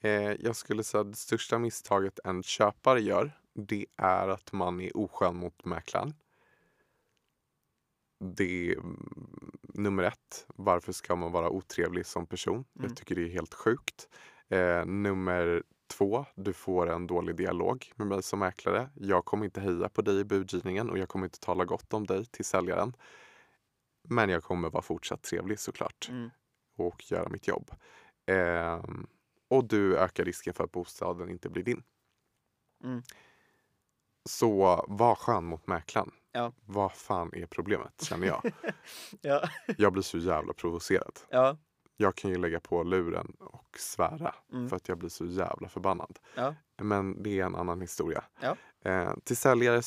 Eh, 0.01 0.33
jag 0.33 0.57
skulle 0.57 0.85
säga 0.85 1.01
att 1.01 1.11
det 1.11 1.19
största 1.19 1.59
misstaget 1.59 2.19
en 2.25 2.43
köpare 2.43 3.01
gör, 3.01 3.33
det 3.55 3.87
är 3.97 4.29
att 4.29 4.53
man 4.53 4.81
är 4.81 4.97
oskön 4.97 5.37
mot 5.37 5.65
mäklaren. 5.65 6.15
Det 8.37 8.71
är 8.71 8.77
mm, 8.77 9.53
nummer 9.63 10.03
ett. 10.03 10.47
Varför 10.47 10.93
ska 10.93 11.17
man 11.17 11.33
vara 11.33 11.51
otrevlig 11.51 12.07
som 12.07 12.27
person? 12.27 12.55
Mm. 12.55 12.89
Jag 12.89 12.97
tycker 12.97 13.15
det 13.15 13.23
är 13.23 13.29
helt 13.29 13.55
sjukt. 13.55 14.09
Eh, 14.49 14.85
nummer 14.85 15.63
två, 15.91 16.25
du 16.35 16.53
får 16.53 16.91
en 16.91 17.07
dålig 17.07 17.37
dialog 17.37 17.93
med 17.97 18.07
mig 18.07 18.23
som 18.23 18.39
mäklare. 18.39 18.91
Jag 18.95 19.25
kommer 19.25 19.45
inte 19.45 19.61
heja 19.61 19.89
på 19.89 20.03
dig 20.03 20.21
i 20.21 20.25
budgivningen 20.25 20.91
och 20.91 20.99
jag 20.99 21.09
kommer 21.09 21.27
inte 21.27 21.41
tala 21.41 21.65
gott 21.65 21.93
om 21.95 22.07
dig 22.07 22.27
till 22.27 22.45
säljaren. 22.45 22.97
Men 24.09 24.31
jag 24.31 24.43
kommer 24.45 24.71
vara 24.71 24.83
fortsatt 24.83 25.23
trevlig 25.23 25.59
såklart 25.61 26.09
Mm. 26.11 26.31
och 26.77 27.11
göra 27.13 27.29
mitt 27.29 27.49
jobb. 27.49 27.71
Ehm, 28.27 29.07
och 29.49 29.65
du 29.65 29.97
ökar 29.99 30.25
risken 30.25 30.55
för 30.55 30.65
att 30.65 30.73
bostaden 30.73 31.31
inte 31.31 31.49
blir 31.49 31.63
din. 31.65 31.83
Mm. 32.85 33.03
Så 34.29 34.85
var 34.89 35.15
skön 35.15 35.45
mot 35.45 35.67
mäklaren. 35.67 36.11
Ja. 36.33 36.53
Vad 36.67 36.93
fan 36.93 37.31
är 37.35 37.47
problemet 37.47 38.03
känner 38.05 38.27
jag. 38.27 38.53
Ja. 39.21 39.49
Jag 39.79 39.93
blir 39.93 40.03
så 40.03 40.19
jävla 40.19 40.53
provocerad. 40.53 41.19
Ja. 41.31 41.57
Jag 42.01 42.15
kan 42.15 42.31
ju 42.31 42.37
lägga 42.37 42.61
på 42.61 42.83
luren 42.83 43.37
och 43.41 43.79
svära 43.79 44.35
Mm. 44.53 44.69
för 44.69 44.77
att 44.77 44.89
jag 44.89 44.99
blir 44.99 45.09
så 45.09 45.27
jävla 45.27 45.69
förbannad. 45.69 46.19
Ja. 46.35 46.55
Men 46.77 47.23
det 47.23 47.41
är 47.41 47.45
en 47.45 47.55
annan 47.55 47.81
historia. 47.81 48.25
Ja. 48.41 48.57
Eh, 48.91 49.15
till 49.25 49.37
säljare, 49.37 49.83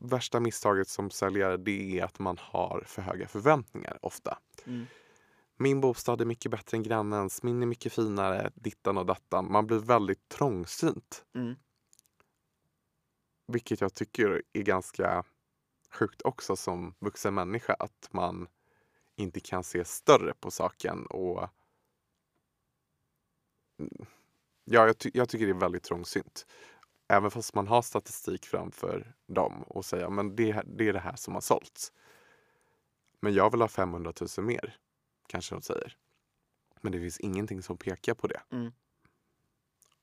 värsta 0.00 0.40
misstaget 0.40 0.88
som 0.88 1.10
säljare 1.10 1.56
det 1.56 1.98
är 1.98 2.04
att 2.04 2.18
man 2.18 2.38
har 2.40 2.82
för 2.86 3.02
höga 3.02 3.28
förväntningar 3.28 3.98
ofta. 4.02 4.38
Mm. 4.66 4.86
Min 5.56 5.80
bostad 5.80 6.20
är 6.20 6.24
mycket 6.24 6.50
bättre 6.50 6.76
än 6.76 6.82
grannens, 6.82 7.42
min 7.42 7.62
är 7.62 7.66
mycket 7.66 7.92
finare, 7.92 8.50
dittan 8.54 8.98
och 8.98 9.06
dattan. 9.06 9.52
Man 9.52 9.66
blir 9.66 9.78
väldigt 9.78 10.28
trångsynt. 10.28 11.24
Mm. 11.34 11.54
Vilket 13.46 13.80
jag 13.80 13.94
tycker 13.94 14.42
är 14.52 14.62
ganska 14.62 15.24
sjukt 15.92 16.22
också 16.22 16.56
som 16.56 16.94
vuxen 16.98 17.34
människa. 17.34 17.76
Att 17.78 18.08
man 18.10 18.48
inte 19.20 19.40
kan 19.40 19.64
se 19.64 19.84
större 19.84 20.34
på 20.34 20.50
saken. 20.50 21.06
Och 21.06 21.48
ja, 24.64 24.86
jag, 24.86 24.98
ty- 24.98 25.10
jag 25.14 25.28
tycker 25.28 25.46
det 25.46 25.52
är 25.52 25.60
väldigt 25.60 25.82
trångsynt. 25.82 26.46
Även 27.08 27.30
fast 27.30 27.54
man 27.54 27.68
har 27.68 27.82
statistik 27.82 28.46
framför 28.46 29.14
dem 29.26 29.62
och 29.62 29.84
säger 29.84 30.08
men 30.08 30.36
det, 30.36 30.62
det 30.66 30.88
är 30.88 30.92
det 30.92 31.00
här 31.00 31.16
som 31.16 31.34
har 31.34 31.40
sålts. 31.40 31.92
Men 33.20 33.34
jag 33.34 33.50
vill 33.50 33.60
ha 33.60 33.68
500 33.68 34.12
000 34.38 34.46
mer, 34.46 34.76
kanske 35.28 35.54
de 35.54 35.62
säger. 35.62 35.96
Men 36.80 36.92
det 36.92 37.00
finns 37.00 37.20
ingenting 37.20 37.62
som 37.62 37.76
pekar 37.76 38.14
på 38.14 38.26
det. 38.26 38.40
Mm. 38.52 38.72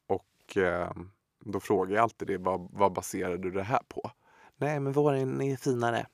Och 0.08 0.58
eh, 0.58 0.92
då 1.40 1.60
frågar 1.60 1.96
jag 1.96 2.04
alltid 2.04 2.28
det, 2.28 2.38
vad, 2.38 2.68
vad 2.72 2.94
baserar 2.94 3.38
du 3.38 3.52
det 3.52 3.64
här 3.64 3.82
på? 3.88 4.12
Nej, 4.56 4.80
men 4.80 4.94
våren 4.94 5.42
är 5.42 5.58
finare. 5.58 6.08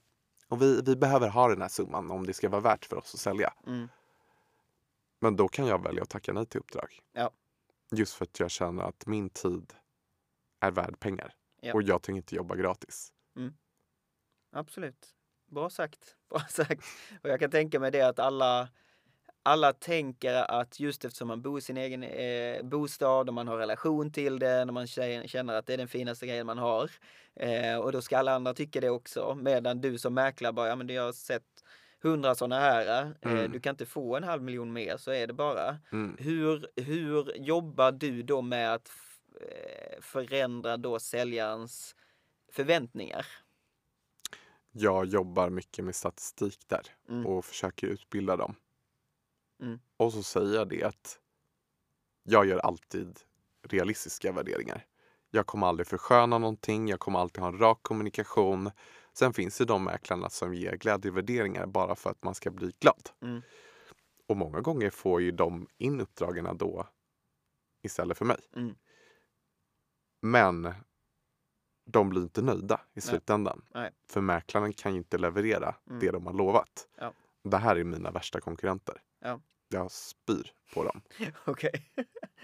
Och 0.54 0.62
vi, 0.62 0.82
vi 0.82 0.96
behöver 0.96 1.30
ha 1.30 1.48
den 1.48 1.62
här 1.62 1.70
summan 1.70 2.12
om 2.12 2.26
det 2.26 2.34
ska 2.34 2.50
vara 2.50 2.62
värt 2.62 2.86
för 2.86 2.96
oss 2.96 3.14
att 3.14 3.20
sälja. 3.20 3.54
Mm. 3.68 3.90
Men 5.20 5.36
då 5.36 5.48
kan 5.48 5.68
jag 5.68 5.84
välja 5.84 6.04
att 6.04 6.10
tacka 6.10 6.34
nej 6.34 6.46
till 6.46 6.60
uppdrag. 6.60 7.00
Ja. 7.14 7.32
Just 7.92 8.14
för 8.14 8.26
att 8.26 8.40
jag 8.40 8.52
känner 8.52 8.84
att 8.84 9.06
min 9.06 9.30
tid 9.30 9.74
är 10.60 10.72
värd 10.72 11.00
pengar. 11.00 11.34
Ja. 11.62 11.74
Och 11.74 11.84
jag 11.84 12.02
tänker 12.02 12.18
inte 12.18 12.36
jobba 12.36 12.56
gratis. 12.56 13.14
Absolut. 14.52 15.16
Bra 15.46 15.70
sagt. 15.70 16.16
Bra 16.30 16.40
sagt. 16.40 16.86
Och 17.24 17.30
jag 17.30 17.40
kan 17.40 17.52
tänka 17.52 17.80
mig 17.80 17.92
det 17.92 18.02
att 18.02 18.20
alla, 18.20 18.70
alla 19.44 19.74
tänker 19.74 20.34
att 20.34 20.80
just 20.80 21.06
eftersom 21.06 21.28
man 21.28 21.42
bor 21.42 21.58
i 21.60 21.62
sin 21.62 21.78
egen 21.78 22.04
eh, 22.04 22.64
bostad 22.64 23.28
och 23.30 23.34
man 23.34 23.48
har 23.48 23.58
relation 23.58 24.12
till 24.12 24.40
det, 24.40 24.66
när 24.66 24.74
man 24.74 24.86
kä- 24.86 25.28
känner 25.28 25.54
att 25.54 25.66
det 25.68 25.74
är 25.74 25.78
den 25.78 25.88
finaste 25.88 26.28
grejen 26.28 26.46
man 26.46 26.58
har. 26.58 26.92
Eh, 27.36 27.78
och 27.78 27.92
då 27.92 28.02
ska 28.02 28.18
alla 28.18 28.34
andra 28.36 28.54
tycka 28.54 28.82
det 28.82 28.90
också. 28.90 29.38
Medan 29.42 29.82
du 29.82 29.98
som 29.98 30.14
mäklare 30.14 30.54
bara, 30.54 30.68
ja 30.68 30.76
men 30.76 30.90
jag 30.90 31.04
har 31.04 31.12
sett 31.14 31.64
hundra 32.02 32.36
sådana 32.36 32.60
här. 32.60 33.06
Eh, 33.22 33.32
Mm. 33.32 33.52
Du 33.52 33.60
kan 33.60 33.74
inte 33.74 33.86
få 33.86 34.16
en 34.16 34.24
halv 34.24 34.44
miljon 34.44 34.74
mer, 34.74 34.98
så 34.98 35.12
är 35.12 35.28
det 35.28 35.34
bara. 35.34 35.78
Mm. 35.92 36.16
Hur, 36.20 36.68
hur 36.76 37.38
jobbar 37.38 37.92
du 37.92 38.24
då 38.24 38.42
med 38.42 38.74
att 38.74 38.92
eh, 39.42 40.02
förändra 40.02 40.78
då 40.78 41.00
säljarens 41.00 41.96
förväntningar? 42.52 43.26
Jag 44.72 45.06
jobbar 45.06 45.50
mycket 45.50 45.86
med 45.86 45.96
statistik 45.96 46.60
där 46.68 46.82
Mm. 47.10 47.26
och 47.26 47.46
försöker 47.46 47.88
utbilda 47.88 48.36
dem. 48.38 48.56
Mm. 49.64 49.80
Och 49.98 50.14
så 50.14 50.24
säger 50.24 50.56
jag 50.56 50.70
det 50.70 50.84
att 50.84 51.20
jag 52.24 52.46
gör 52.46 52.60
alltid 52.60 53.20
realistiska 53.68 54.32
värderingar. 54.32 54.86
Jag 55.32 55.46
kommer 55.46 55.68
aldrig 55.68 55.88
försköna 55.88 56.38
någonting, 56.38 56.88
jag 56.88 57.00
kommer 57.00 57.20
alltid 57.20 57.42
ha 57.42 57.48
en 57.48 57.58
rak 57.58 57.80
kommunikation. 57.82 58.72
Sen 59.14 59.34
finns 59.34 59.58
det 59.58 59.66
de 59.66 59.84
mäklarna 59.84 60.30
som 60.30 60.54
ger 60.54 60.76
glädjevärderingar 60.76 61.66
bara 61.66 61.96
för 61.96 62.10
att 62.10 62.24
man 62.24 62.36
ska 62.36 62.52
bli 62.52 62.72
glad. 62.80 63.10
Mm. 63.22 63.42
Och 64.28 64.38
många 64.38 64.62
gånger 64.62 64.90
får 64.90 65.22
ju 65.22 65.32
de 65.32 65.68
in 65.78 66.02
uppdragen 66.02 66.58
då 66.58 66.88
istället 67.84 68.18
för 68.18 68.26
mig. 68.26 68.38
Mm. 68.56 68.76
Men 70.22 70.74
de 71.86 72.10
blir 72.10 72.22
inte 72.22 72.42
nöjda 72.42 72.76
i 72.76 72.90
Nej. 72.94 73.02
slutändan. 73.02 73.66
Nej. 73.74 73.92
För 74.08 74.22
mäklaren 74.22 74.74
kan 74.74 74.92
ju 74.92 74.98
inte 74.98 75.18
leverera 75.18 75.76
Mm. 75.88 76.00
det 76.00 76.12
de 76.12 76.26
har 76.26 76.34
lovat. 76.34 76.88
Ja. 76.98 77.14
Det 77.44 77.58
här 77.58 77.76
är 77.76 77.84
mina 77.84 78.12
värsta 78.12 78.42
konkurrenter. 78.42 79.02
Ja. 79.20 79.40
Jag 79.74 79.92
spyr 79.92 80.52
på 80.74 80.84
dem. 80.84 81.02
Okej. 81.46 81.92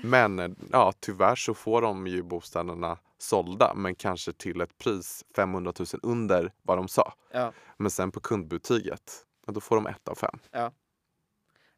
Men 0.03 0.39
eh, 0.39 0.49
ja, 0.71 0.93
tyvärr 0.99 1.35
så 1.35 1.53
får 1.53 1.81
de 1.81 2.07
ju 2.07 2.23
bostäderna 2.23 2.97
sålda 3.17 3.73
men 3.73 3.95
kanske 3.95 4.33
till 4.33 4.61
ett 4.61 4.77
pris 4.77 5.25
500 5.35 5.73
000 5.79 5.87
under 6.03 6.51
vad 6.61 6.77
de 6.77 6.87
sa. 6.87 7.13
Ja. 7.31 7.53
Men 7.77 7.91
sen 7.91 8.11
på 8.11 8.19
kundbetyget, 8.19 9.25
ja, 9.45 9.53
då 9.53 9.59
får 9.59 9.75
de 9.75 9.87
ett 9.87 10.07
av 10.07 10.15
fem. 10.15 10.39
Så 10.51 10.59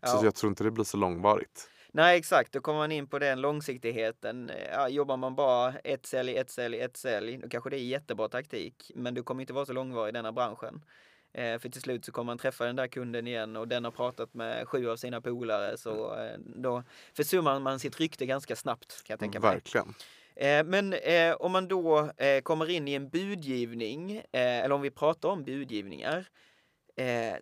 Ja. 0.01 0.23
jag 0.23 0.35
tror 0.35 0.49
inte 0.49 0.63
det 0.63 0.71
blir 0.71 0.83
så 0.85 0.97
långvarigt. 0.97 1.67
Nej 1.93 2.17
exakt, 2.17 2.51
då 2.53 2.61
kommer 2.61 2.79
man 2.79 2.91
in 2.91 3.07
på 3.07 3.19
den 3.19 3.41
långsiktigheten. 3.41 4.51
Ja, 4.71 4.89
jobbar 4.89 5.17
man 5.17 5.35
bara 5.35 5.73
ett 5.73 6.05
sälj, 6.05 6.35
ett 6.37 6.49
sälj, 6.49 6.79
ett 6.79 6.97
sälj, 6.97 7.37
då 7.37 7.49
kanske 7.49 7.69
det 7.69 7.77
är 7.77 7.83
jättebra 7.83 8.29
taktik. 8.29 8.91
Men 8.95 9.13
du 9.13 9.23
kommer 9.23 9.41
inte 9.41 9.53
vara 9.53 9.65
så 9.65 9.73
långvarig 9.73 10.09
i 10.09 10.11
denna 10.11 10.31
branschen. 10.31 10.85
Eh, 11.33 11.59
för 11.59 11.69
till 11.69 11.81
slut 11.81 12.05
så 12.05 12.11
kommer 12.11 12.25
man 12.25 12.37
träffa 12.37 12.65
den 12.65 12.75
där 12.75 12.87
kunden 12.87 13.27
igen 13.27 13.55
och 13.55 13.67
den 13.67 13.83
har 13.83 13.91
pratat 13.91 14.33
med 14.33 14.67
sju 14.67 14.89
av 14.89 14.95
sina 14.95 15.21
polare. 15.21 15.77
Så 15.77 16.15
eh, 16.15 16.37
då 16.39 16.83
försummar 17.13 17.59
man 17.59 17.79
sitt 17.79 17.99
rykte 17.99 18.25
ganska 18.25 18.55
snabbt 18.55 19.03
kan 19.03 19.13
jag 19.13 19.19
tänka 19.19 19.39
mig. 19.39 19.53
Verkligen. 19.53 19.93
Eh, 20.35 20.63
men 20.63 20.93
eh, 20.93 21.33
om 21.33 21.51
man 21.51 21.67
då 21.67 22.11
eh, 22.17 22.41
kommer 22.41 22.69
in 22.69 22.87
i 22.87 22.93
en 22.93 23.09
budgivning, 23.09 24.17
eh, 24.17 24.23
eller 24.31 24.71
om 24.71 24.81
vi 24.81 24.91
pratar 24.91 25.29
om 25.29 25.43
budgivningar. 25.43 26.25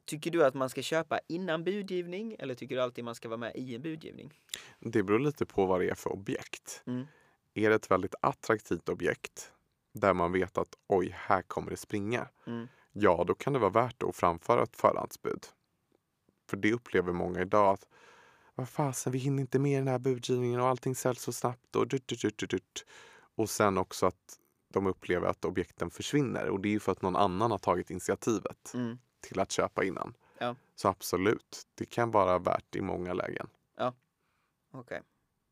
Tycker 0.05 0.31
du 0.31 0.45
att 0.45 0.53
man 0.53 0.69
ska 0.69 0.81
köpa 0.81 1.19
innan 1.27 1.63
budgivning 1.63 2.35
eller 2.39 2.55
tycker 2.55 2.75
du 2.75 2.81
alltid 2.81 3.03
man 3.03 3.15
ska 3.15 3.29
vara 3.29 3.37
med 3.37 3.51
i 3.55 3.75
en 3.75 3.81
budgivning? 3.81 4.33
Det 4.79 5.03
beror 5.03 5.19
lite 5.19 5.45
på 5.45 5.65
vad 5.65 5.79
det 5.79 5.89
är 5.89 5.95
för 5.95 6.09
objekt. 6.09 6.83
Mm. 6.87 7.07
Är 7.53 7.69
det 7.69 7.75
ett 7.75 7.91
väldigt 7.91 8.15
attraktivt 8.21 8.89
objekt 8.89 9.51
där 9.93 10.13
man 10.13 10.31
vet 10.31 10.57
att 10.57 10.75
oj, 10.87 11.15
här 11.17 11.41
kommer 11.41 11.71
det 11.71 11.77
springa. 11.77 12.27
Mm. 12.47 12.67
Ja, 12.91 13.23
då 13.27 13.35
kan 13.35 13.53
det 13.53 13.59
vara 13.59 13.69
värt 13.71 14.03
att 14.03 14.15
framföra 14.15 14.63
ett 14.63 14.75
förhandsbud. 14.75 15.45
För 16.49 16.57
det 16.57 16.73
upplever 16.73 17.13
många 17.13 17.41
idag 17.41 17.73
att 17.73 17.87
vad 18.55 18.69
fasen, 18.69 19.11
vi 19.11 19.19
hinner 19.19 19.41
inte 19.41 19.59
med 19.59 19.71
i 19.71 19.75
den 19.75 19.87
här 19.87 19.99
budgivningen 19.99 20.59
och 20.61 20.67
allting 20.67 20.95
säljs 20.95 21.21
så 21.21 21.31
snabbt 21.31 21.75
och 21.75 21.87
dut, 21.87 22.07
dut, 22.07 22.21
dut, 22.37 22.49
dut. 22.49 22.85
Och 23.35 23.49
sen 23.49 23.77
också 23.77 24.05
att 24.05 24.39
de 24.73 24.87
upplever 24.87 25.27
att 25.27 25.45
objekten 25.45 25.89
försvinner 25.89 26.49
och 26.49 26.59
det 26.59 26.69
är 26.69 26.71
ju 26.71 26.79
för 26.79 26.91
att 26.91 27.01
någon 27.01 27.15
annan 27.15 27.51
har 27.51 27.57
tagit 27.57 27.89
initiativet 27.89 28.71
Mm. 28.73 28.99
till 29.21 29.39
att 29.39 29.51
köpa 29.51 29.83
innan. 29.83 30.13
Ja. 30.39 30.55
Så 30.75 30.87
absolut, 30.87 31.63
det 31.75 31.85
kan 31.85 32.11
vara 32.11 32.39
värt 32.39 32.75
i 32.75 32.81
många 32.81 33.13
lägen. 33.13 33.47
Okej. 34.71 35.01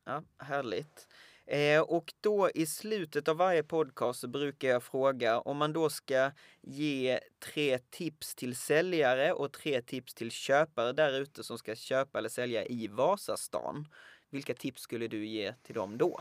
Ja, 0.05 0.23
härligt. 0.37 1.07
Eh, 1.47 1.81
och 1.81 2.13
då 2.21 2.49
i 2.49 2.65
slutet 2.65 3.27
av 3.27 3.37
varje 3.37 3.63
podcast 3.63 4.19
så 4.19 4.27
brukar 4.27 4.67
jag 4.67 4.83
fråga 4.83 5.39
om 5.39 5.57
man 5.57 5.73
då 5.73 5.89
ska 5.89 6.31
ge 6.61 7.19
tre 7.39 7.79
tips 7.89 8.35
till 8.35 8.55
säljare 8.55 9.33
och 9.33 9.51
tre 9.51 9.81
tips 9.81 10.13
till 10.13 10.31
köpare 10.31 10.93
där 10.93 11.21
ute 11.21 11.43
som 11.43 11.57
ska 11.57 11.75
köpa 11.75 12.17
eller 12.17 12.29
sälja 12.29 12.65
i 12.65 12.87
Vasastan. 12.87 13.87
Vilka 14.29 14.53
tips 14.53 14.81
skulle 14.81 15.07
du 15.07 15.25
ge 15.25 15.53
till 15.63 15.75
dem 15.75 15.97
då? 15.97 16.19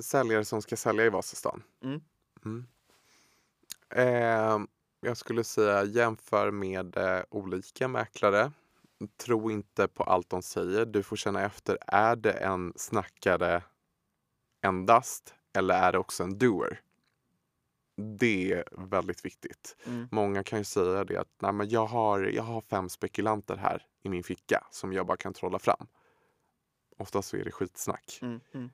Säljare 0.00 0.44
som 0.44 0.62
ska 0.62 0.76
sälja 0.76 1.04
i 1.04 1.08
Vasastan. 1.08 1.62
Mm. 1.82 2.00
Mm. 2.44 2.66
Eh, 3.90 4.58
jag 5.00 5.16
skulle 5.16 5.44
säga 5.44 5.84
jämför 5.84 6.50
med 6.50 6.96
eh, 6.96 7.22
olika 7.30 7.88
mäklare. 7.88 8.52
Tro 9.16 9.50
inte 9.50 9.88
på 9.88 10.04
allt 10.04 10.30
de 10.30 10.42
säger. 10.42 10.86
Du 10.86 11.02
får 11.02 11.16
känna 11.16 11.42
efter. 11.42 11.78
Är 11.86 12.16
det 12.16 12.32
en 12.32 12.72
snackare 12.76 13.62
endast 14.62 15.34
eller 15.52 15.74
är 15.74 15.92
det 15.92 15.98
också 15.98 16.22
en 16.22 16.38
doer? 16.38 16.80
Det 18.18 18.52
är 18.52 18.64
väldigt 18.72 19.24
viktigt. 19.24 19.76
Mm. 19.86 20.08
Många 20.10 20.44
kan 20.44 20.58
ju 20.58 20.64
säga 20.64 21.04
det 21.04 21.16
att 21.16 21.34
Nej, 21.38 21.52
men 21.52 21.68
jag, 21.68 21.86
har, 21.86 22.20
jag 22.20 22.42
har 22.42 22.60
fem 22.60 22.88
spekulanter 22.88 23.56
här 23.56 23.86
i 24.02 24.08
min 24.08 24.22
ficka 24.22 24.66
som 24.70 24.92
jag 24.92 25.06
bara 25.06 25.16
kan 25.16 25.32
trolla 25.32 25.58
fram. 25.58 25.86
Oftast 26.98 27.28
så 27.28 27.36
är 27.36 27.44
det 27.44 27.50
skitsnack. 27.50 28.18
Mm. 28.22 28.40
Mm. 28.54 28.70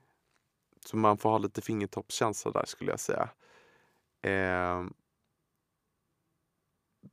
Så 0.85 0.97
man 0.97 1.19
får 1.19 1.31
ha 1.31 1.39
lite 1.39 1.63
fingertoppskänsla 1.63 2.51
där 2.51 2.65
skulle 2.67 2.91
jag 2.91 3.01
säga. 3.01 3.31
Eh, 4.23 4.85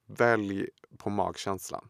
välj 0.05 0.69
på 0.97 1.09
magkänslan. 1.09 1.89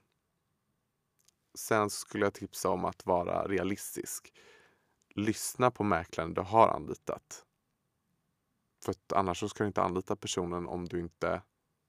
Sen 1.55 1.89
skulle 1.89 2.25
jag 2.25 2.33
tipsa 2.33 2.69
om 2.69 2.85
att 2.85 3.05
vara 3.05 3.47
realistisk. 3.47 4.33
Lyssna 5.15 5.71
på 5.71 5.83
mäklaren 5.83 6.33
du 6.33 6.41
har 6.41 6.67
anlitat. 6.67 7.45
För 8.85 8.95
annars 9.13 9.49
ska 9.49 9.63
du 9.63 9.67
inte 9.67 9.81
anlita 9.81 10.15
personen 10.15 10.67
om 10.67 10.85
du 10.85 10.99
inte 10.99 11.41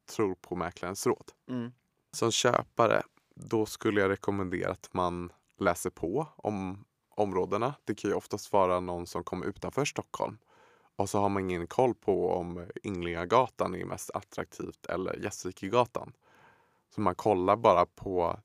tror 0.06 0.34
på 0.34 0.56
mäklarens 0.56 1.06
råd. 1.06 1.32
Mm. 1.48 1.72
Som 2.12 2.32
köpare, 2.32 3.02
då 3.34 3.66
skulle 3.66 4.00
jag 4.00 4.10
rekommendera 4.10 4.70
att 4.70 4.88
man 4.92 5.32
läser 5.58 5.90
på 5.90 6.26
om 6.36 6.84
områdena. 7.10 7.74
Det 7.84 7.94
kan 7.94 8.10
ju 8.10 8.16
oftast 8.16 8.52
vara 8.52 8.80
någon 8.80 9.06
som 9.06 9.24
kommer 9.24 9.46
utanför 9.46 9.84
Stockholm. 9.84 10.38
Och 10.96 11.10
så 11.10 11.18
har 11.18 11.28
man 11.28 11.42
ingen 11.42 11.66
koll 11.66 11.94
på 11.94 12.30
om 12.30 12.66
Inglingagatan 12.82 13.74
är 13.74 13.84
mest 13.84 14.10
attraktivt 14.14 14.86
eller 14.86 15.16
Gästrikegatan. 15.16 16.12
Så 16.94 17.00
man 17.00 17.14
kollar 17.14 17.56
bara 17.56 17.86
på 17.86 18.40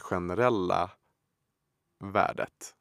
generella 0.00 0.90
värdet. 1.98 2.72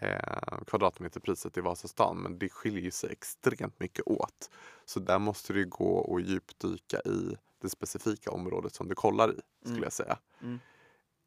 eh, 0.00 0.58
kvadratmeterpriset 0.66 1.56
i 1.56 1.60
Vasastan 1.60 2.16
men 2.22 2.38
det 2.38 2.48
skiljer 2.48 2.90
sig 2.90 3.10
extremt 3.12 3.80
mycket 3.80 4.06
åt. 4.06 4.50
Så 4.84 5.00
där 5.00 5.18
måste 5.18 5.52
du 5.52 5.66
gå 5.66 5.98
och 5.98 6.20
djupdyka 6.20 7.00
i 7.00 7.36
det 7.60 7.68
specifika 7.70 8.30
området 8.30 8.74
som 8.74 8.88
du 8.88 8.94
kollar 8.94 9.28
i 9.32 9.40
skulle 9.60 9.72
Mm. 9.76 9.82
jag 9.82 9.92
säga. 9.92 10.18
Mm. 10.40 10.58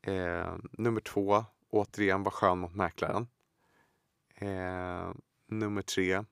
Eh, 0.01 0.57
nummer 0.71 1.01
två, 1.01 1.45
återigen 1.69 2.23
var 2.23 2.31
skön 2.31 2.59
mot 2.59 2.75
mäklaren. 2.75 3.27
Eh, 4.35 5.13
nummer 5.47 5.81
tre. 5.81 6.23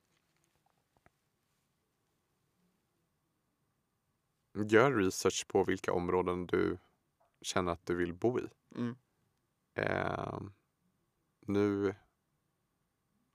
Gör 4.70 4.92
research 4.92 5.48
på 5.48 5.64
vilka 5.64 5.94
områden 5.94 6.46
du 6.48 6.78
känner 7.42 7.72
att 7.72 7.86
du 7.86 7.96
vill 7.96 8.14
bo 8.14 8.40
i. 8.40 8.48
Mm. 8.76 8.96
Eh, 9.74 10.40
nu 11.40 11.96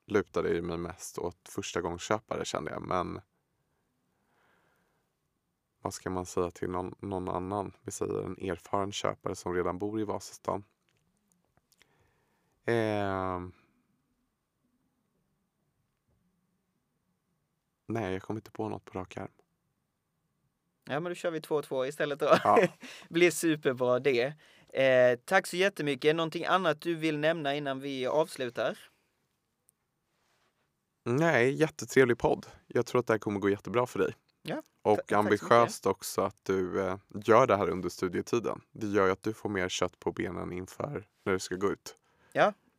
lutade 0.07 0.55
jag 0.55 0.65
mig 0.65 0.79
mest 0.79 1.19
åt 1.19 1.49
första 1.49 1.81
gångsköpare 1.81 2.45
kände 2.45 2.71
jag, 2.71 2.83
men 2.83 3.21
vad 5.81 5.95
ska 5.95 6.11
man 6.11 6.27
säga 6.27 6.51
till 6.51 6.71
någon, 6.71 6.95
någon 7.01 7.29
annan? 7.29 7.73
Vi 7.83 7.93
säger 7.93 8.23
en 8.23 8.51
erfaren 8.51 8.93
köpare 8.93 9.35
som 9.35 9.55
redan 9.55 9.79
bor 9.79 10.01
i 10.01 10.05
Vasastan. 10.05 10.65
Eh, 12.65 13.41
nej, 17.87 18.13
jag 18.13 18.23
kommer 18.23 18.39
inte 18.39 18.51
på 18.51 18.69
något 18.69 18.85
på 18.85 18.99
rak 18.99 19.17
arm. 19.17 19.44
Ja, 20.85 21.01
men 21.01 21.05
då 21.05 21.15
kör 21.15 21.31
vi 21.31 21.41
2-2 21.41 21.87
istället 21.87 22.21
då. 22.21 22.39
Ja. 22.45 22.69
Blir 23.09 23.31
superbra 23.31 23.99
det. 23.99 24.33
Eh, 24.69 25.19
tack 25.25 25.47
så 25.47 25.57
jättemycket. 25.57 26.17
Någonting 26.17 26.45
annat 26.45 26.81
du 26.81 26.95
vill 26.95 27.19
nämna 27.19 27.55
innan 27.55 27.81
vi 27.81 28.07
avslutar? 28.07 28.79
Nej, 31.05 31.53
jättetrevlig 31.53 32.19
podd. 32.19 32.47
Jag 32.67 32.87
tror 32.87 33.01
att 33.01 33.07
det 33.07 33.13
här 33.13 33.19
kommer 33.19 33.41
gå 33.41 33.51
jättebra 33.51 33.87
för 33.87 33.99
dig. 33.99 34.15
Ja, 34.43 34.63
Och 34.83 35.13
ambitiöst 35.13 35.87
också 35.87 36.21
att 36.23 36.37
du 36.43 36.81
eh, 36.81 36.97
gör 37.25 37.47
det 37.47 37.57
här 37.57 37.69
under 37.69 37.89
studietiden. 37.89 38.61
Det 38.73 38.87
gör 38.87 39.07
ju 39.07 39.13
att 39.13 39.23
du 39.23 39.33
får 39.33 39.49
mer 39.49 39.69
kött 39.69 39.99
på 39.99 40.13
benen 40.13 40.53
inför 40.53 41.07
när 41.25 41.33
du 41.33 41.39
ska 41.39 41.55
gå 41.55 41.73
ut. 41.73 41.97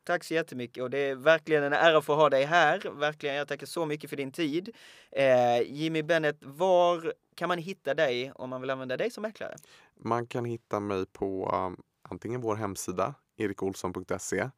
Tack 0.05 0.23
så 0.23 0.33
jättemycket 0.33 0.83
och 0.83 0.89
det 0.89 0.97
är 0.97 1.15
verkligen 1.15 1.63
en 1.63 1.73
ära 1.73 1.97
att 1.97 2.05
få 2.05 2.15
ha 2.15 2.29
dig 2.29 2.43
här. 2.43 2.91
Verkligen, 2.91 3.35
jag 3.35 3.47
tackar 3.47 3.67
så 3.67 3.85
mycket 3.85 4.09
för 4.09 4.17
din 4.17 4.31
tid. 4.31 4.69
Eh, 5.11 5.61
Jimmy 5.61 6.03
Bennett, 6.03 6.37
var 6.41 7.13
kan 7.35 7.47
man 7.47 7.57
hitta 7.57 7.93
dig 7.93 8.31
om 8.35 8.49
man 8.49 8.61
vill 8.61 8.69
använda 8.69 8.97
dig 8.97 9.11
som 9.11 9.21
mäklare? 9.21 9.55
Man 9.95 10.27
kan 10.27 10.45
hitta 10.45 10.79
mig 10.79 11.05
på 11.05 11.49
um, 11.55 11.83
antingen 12.01 12.41
vår 12.41 12.55
hemsida, 12.55 13.15
erikolsson.se, 13.37 14.49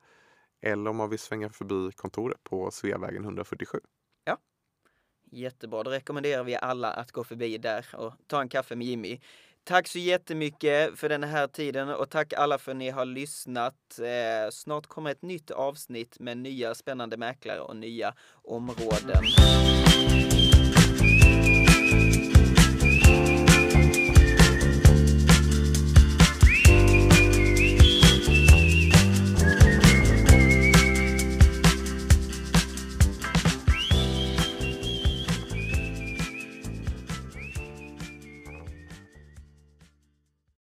eller 0.62 0.90
om 0.90 0.96
man 0.96 1.10
vill 1.10 1.20
svänga 1.20 1.50
förbi 1.50 1.92
kontoret 1.96 2.44
på 2.44 2.72
Sveavägen 2.72 3.24
147. 3.24 3.80
Jättebra, 5.32 5.84
då 5.84 5.92
rekommenderar 5.92 6.44
vi 6.44 6.56
alla 6.56 6.92
att 6.92 7.12
gå 7.12 7.24
förbi 7.24 7.58
där 7.58 7.86
och 7.94 8.14
ta 8.28 8.42
en 8.42 8.50
kaffe 8.50 8.76
med 8.76 8.88
Jimmy. 8.88 9.20
Tack 9.68 9.88
så 9.88 10.00
jättemycket 10.00 11.00
för 11.00 11.10
den 11.10 11.24
här 11.24 11.48
tiden 11.48 11.90
och 11.90 12.10
tack 12.10 12.34
alla 12.34 12.58
för 12.58 12.72
att 12.72 12.78
ni 12.78 12.90
har 12.90 13.06
lyssnat. 13.06 14.00
Eh, 14.00 14.50
snart 14.52 14.88
kommer 14.88 15.12
ett 15.12 15.22
nytt 15.22 15.52
avsnitt 15.52 16.20
med 16.20 16.38
nya 16.38 16.76
spännande 16.76 17.18
mäklare 17.18 17.60
och 17.60 17.76
nya 17.76 18.14
områden. 18.44 19.24